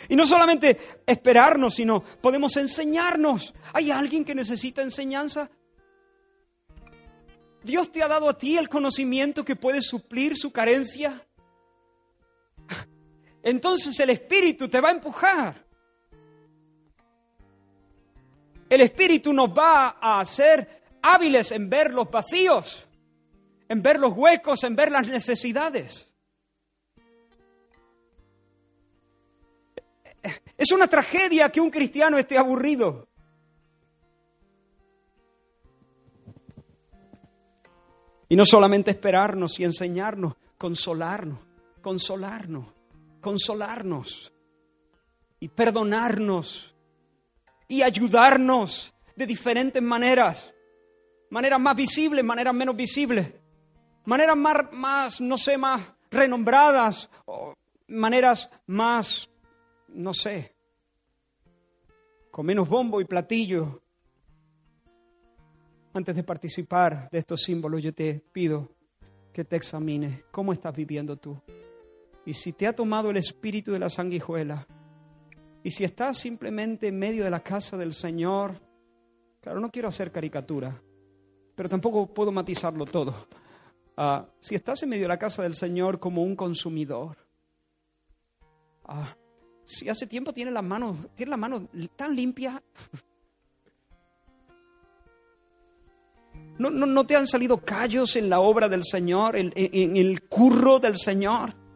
[0.08, 3.54] Y no solamente esperarnos, sino podemos enseñarnos.
[3.74, 5.50] ¿Hay alguien que necesita enseñanza?
[7.64, 11.24] Dios te ha dado a ti el conocimiento que puede suplir su carencia
[13.44, 15.66] entonces el Espíritu te va a empujar.
[18.70, 22.86] El Espíritu nos va a hacer hábiles en ver los vacíos,
[23.68, 26.16] en ver los huecos, en ver las necesidades.
[30.58, 33.08] Es una tragedia que un cristiano esté aburrido.
[38.28, 41.40] Y no solamente esperarnos y enseñarnos, consolarnos,
[41.90, 42.80] consolarnos
[43.20, 44.32] consolarnos
[45.40, 46.74] y perdonarnos
[47.68, 50.54] y ayudarnos de diferentes maneras.
[51.30, 53.34] Maneras más visibles, maneras menos visibles.
[54.06, 54.38] Maneras
[54.72, 57.10] más, no sé, más renombradas.
[57.26, 57.54] O
[57.88, 59.30] maneras más,
[59.88, 60.56] no sé,
[62.32, 63.82] con menos bombo y platillo.
[65.94, 68.70] Antes de participar de estos símbolos, yo te pido
[69.34, 71.40] que te examines cómo estás viviendo tú.
[72.30, 74.68] Y si te ha tomado el espíritu de la sanguijuela,
[75.64, 78.62] y si estás simplemente en medio de la casa del Señor,
[79.42, 80.80] claro, no quiero hacer caricatura,
[81.56, 83.28] pero tampoco puedo matizarlo todo.
[83.98, 87.18] Ah, si estás en medio de la casa del Señor como un consumidor,
[88.86, 89.18] ah,
[89.66, 91.64] si hace tiempo tienes las manos, tienes las manos
[91.96, 92.62] tan limpias,
[96.60, 100.96] no, no, te han salido callos en la obra del Señor, en el curro del
[100.96, 101.69] Señor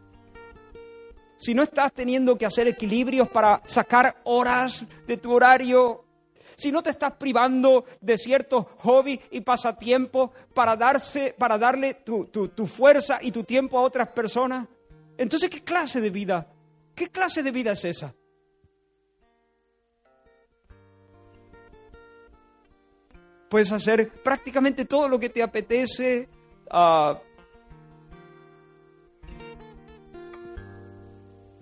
[1.36, 6.04] si no estás teniendo que hacer equilibrios para sacar horas de tu horario,
[6.56, 12.26] si no te estás privando de ciertos hobbies y pasatiempos para, darse, para darle tu,
[12.26, 14.68] tu fuerza y tu tiempo a otras personas,
[15.16, 16.46] entonces ¿qué clase de vida?
[16.94, 18.14] ¿Qué clase de vida es esa?
[23.48, 26.28] Puedes hacer prácticamente todo lo que te apetece.
[26.70, 27.14] Uh,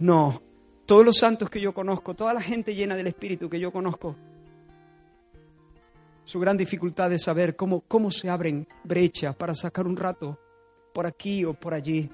[0.02, 0.42] No,
[0.84, 4.16] todos los santos que yo conozco, toda la gente llena del Espíritu que yo conozco,
[6.24, 10.40] su gran dificultad es saber cómo, cómo se abren brechas para sacar un rato
[10.92, 12.10] por aquí o por allí.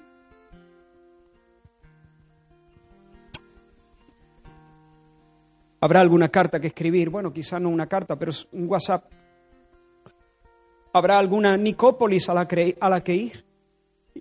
[5.81, 7.09] ¿Habrá alguna carta que escribir?
[7.09, 9.11] Bueno, quizá no una carta, pero un WhatsApp.
[10.93, 12.47] ¿Habrá alguna Nicópolis a la,
[12.81, 13.47] a la que ir?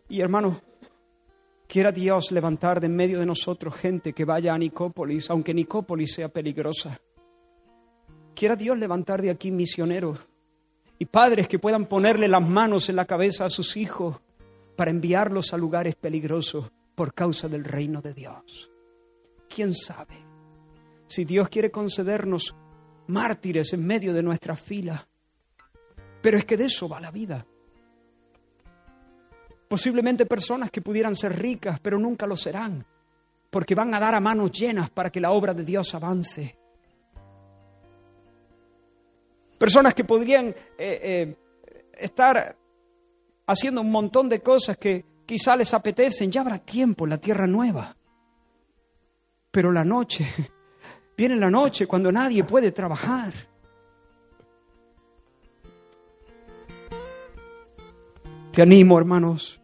[0.07, 0.61] Y hermanos,
[1.67, 6.13] Quiera Dios levantar de en medio de nosotros gente que vaya a Nicópolis, aunque Nicópolis
[6.13, 6.99] sea peligrosa.
[8.33, 10.19] Quiera Dios levantar de aquí misioneros
[10.97, 14.15] y padres que puedan ponerle las manos en la cabeza a sus hijos
[14.77, 18.71] para enviarlos a lugares peligrosos por causa del reino de Dios.
[19.53, 20.15] ¿Quién sabe?
[21.07, 22.55] Si Dios quiere concedernos
[23.07, 25.07] mártires en medio de nuestra fila.
[26.21, 27.45] Pero es que de eso va la vida.
[29.67, 32.85] Posiblemente personas que pudieran ser ricas, pero nunca lo serán,
[33.49, 36.57] porque van a dar a manos llenas para que la obra de Dios avance.
[39.57, 41.35] Personas que podrían eh, eh,
[41.97, 42.55] estar
[43.47, 47.47] haciendo un montón de cosas que quizá les apetecen, ya habrá tiempo en la tierra
[47.47, 47.95] nueva.
[49.51, 50.25] Pero la noche,
[51.17, 53.33] viene la noche cuando nadie puede trabajar.
[58.57, 59.61] Te animo, hermanos,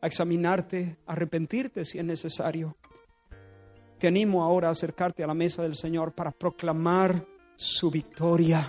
[0.00, 2.76] a examinarte, a arrepentirte si es necesario.
[3.96, 7.24] Te animo ahora a acercarte a la mesa del Señor para proclamar
[7.54, 8.66] su victoria,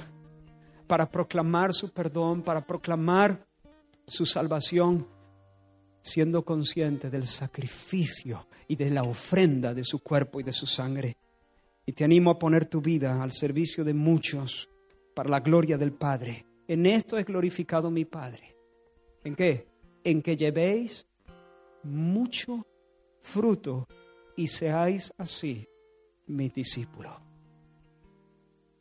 [0.85, 3.47] para proclamar su perdón, para proclamar
[4.05, 5.07] su salvación,
[5.99, 11.17] siendo consciente del sacrificio y de la ofrenda de su cuerpo y de su sangre.
[11.88, 14.69] Y te animo a poner tu vida al servicio de muchos
[15.15, 16.45] para la gloria del Padre.
[16.67, 18.59] En esto es glorificado mi Padre
[19.24, 19.68] ¿En qué?
[20.04, 21.08] En que llevéis
[21.84, 22.66] mucho
[23.22, 23.88] fruto
[24.36, 25.68] y seáis así
[26.28, 27.14] mis discípulos.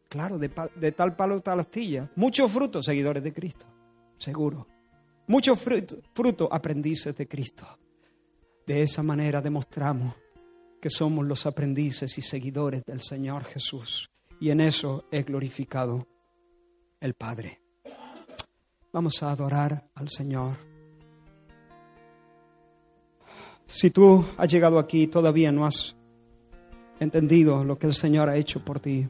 [0.08, 0.48] Claro, de,
[0.92, 2.10] tal palo tal astilla.
[2.16, 3.66] Mucho fruto, seguidores de Cristo,
[4.16, 4.66] seguro.
[5.26, 7.66] Mucho fruto, aprendices de Cristo.
[8.66, 10.14] De esa manera demostramos
[10.80, 14.10] que somos los aprendices y seguidores del Señor Jesús.
[14.40, 16.06] Y en eso es glorificado
[17.00, 17.60] el Padre.
[18.92, 20.56] Vamos a adorar al Señor.
[23.66, 25.94] Si tú has llegado aquí y todavía no has
[26.98, 29.06] entendido lo que el Señor ha hecho por ti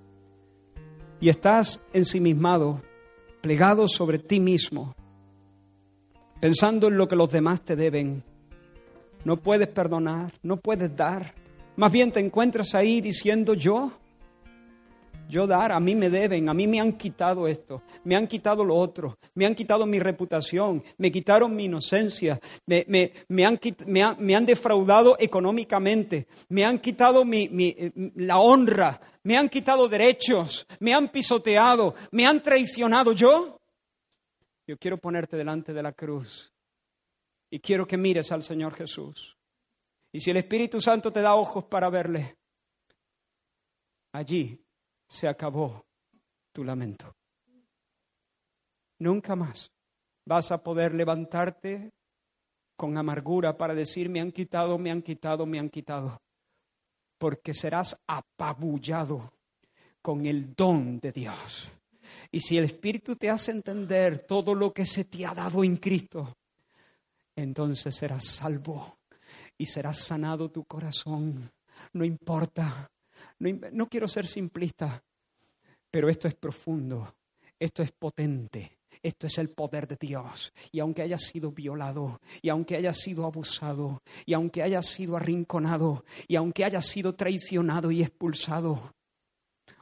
[1.20, 2.80] y estás ensimismado,
[3.40, 4.94] plegado sobre ti mismo,
[6.40, 8.24] pensando en lo que los demás te deben,
[9.24, 11.34] no puedes perdonar, no puedes dar,
[11.76, 13.92] más bien te encuentras ahí diciendo yo,
[15.28, 18.64] yo dar, a mí me deben, a mí me han quitado esto, me han quitado
[18.64, 22.84] lo otro, me han quitado mi reputación, me quitaron mi inocencia, me,
[23.44, 27.24] han, me han, defraudado económicamente, me han quitado
[28.14, 33.12] la honra, me han quitado derechos, me han pisoteado, me han traicionado.
[33.12, 33.60] Yo,
[34.66, 36.52] yo quiero ponerte delante de la cruz
[37.50, 39.36] y quiero que mires al Señor Jesús.
[40.10, 42.38] Y si el Espíritu Santo te da ojos para verle,
[44.12, 44.58] allí
[45.08, 45.86] se acabó
[46.52, 47.14] tu lamento.
[48.98, 49.70] Nunca más
[50.24, 51.90] vas a poder levantarte
[52.76, 56.20] con amargura para decir, me han quitado, me han quitado, me han quitado,
[57.18, 59.32] porque serás apabullado
[60.02, 61.68] con el don de Dios.
[62.30, 65.76] Y si el Espíritu te hace entender todo lo que se te ha dado en
[65.76, 66.36] Cristo,
[67.34, 68.98] entonces serás salvo
[69.56, 71.50] y serás sanado tu corazón.
[71.92, 72.90] No importa
[73.38, 75.02] no, quiero ser simplista,
[75.90, 77.14] pero esto es profundo,
[77.58, 80.52] esto es potente, esto es el poder de Dios.
[80.72, 86.04] Y aunque haya sido violado, y aunque haya sido abusado, y aunque haya sido arrinconado,
[86.26, 88.94] y aunque haya sido traicionado y expulsado,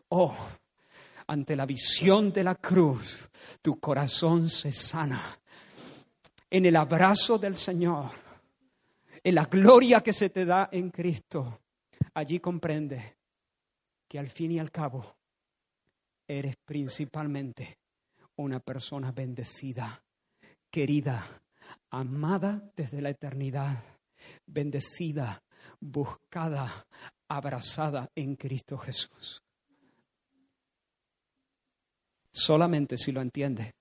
[0.09, 0.37] oh,
[1.27, 3.29] ante la visión de la cruz,
[3.63, 5.39] tu corazón se sana.
[6.49, 8.11] En el abrazo del Señor,
[9.25, 11.61] en la gloria que se te da en Cristo,
[12.15, 13.17] allí comprende
[14.17, 15.17] al fin y al cabo
[16.29, 17.79] eres principalmente
[18.37, 20.03] una persona bendecida,
[20.71, 21.43] querida,
[21.91, 23.83] amada desde la eternidad,
[24.47, 25.43] bendecida,
[25.81, 26.87] buscada,
[27.29, 29.43] abrazada en Cristo Jesús.
[32.31, 33.73] Solamente si lo entiendes,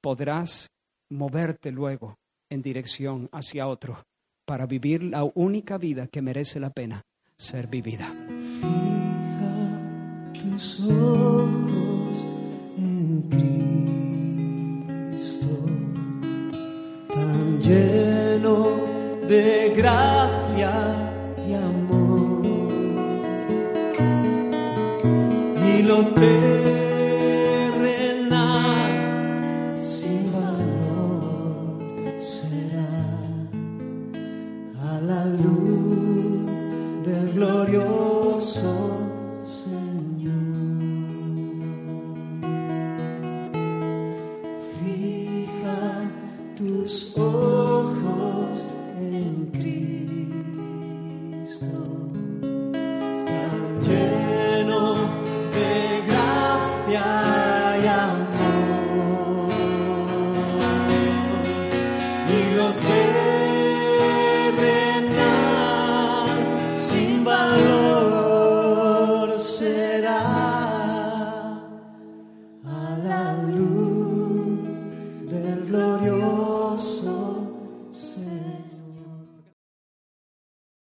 [0.00, 0.70] podrás
[1.10, 4.04] moverte luego en dirección hacia otro
[4.46, 7.02] para vivir la única vida que merece la pena
[7.36, 8.89] ser vivida
[10.60, 12.26] tus ojos
[12.76, 13.22] en
[15.16, 15.48] Cristo,
[17.08, 18.56] tan lleno
[19.26, 20.72] de gracia
[21.48, 22.42] y amor.
[25.66, 26.59] Y lo terrenal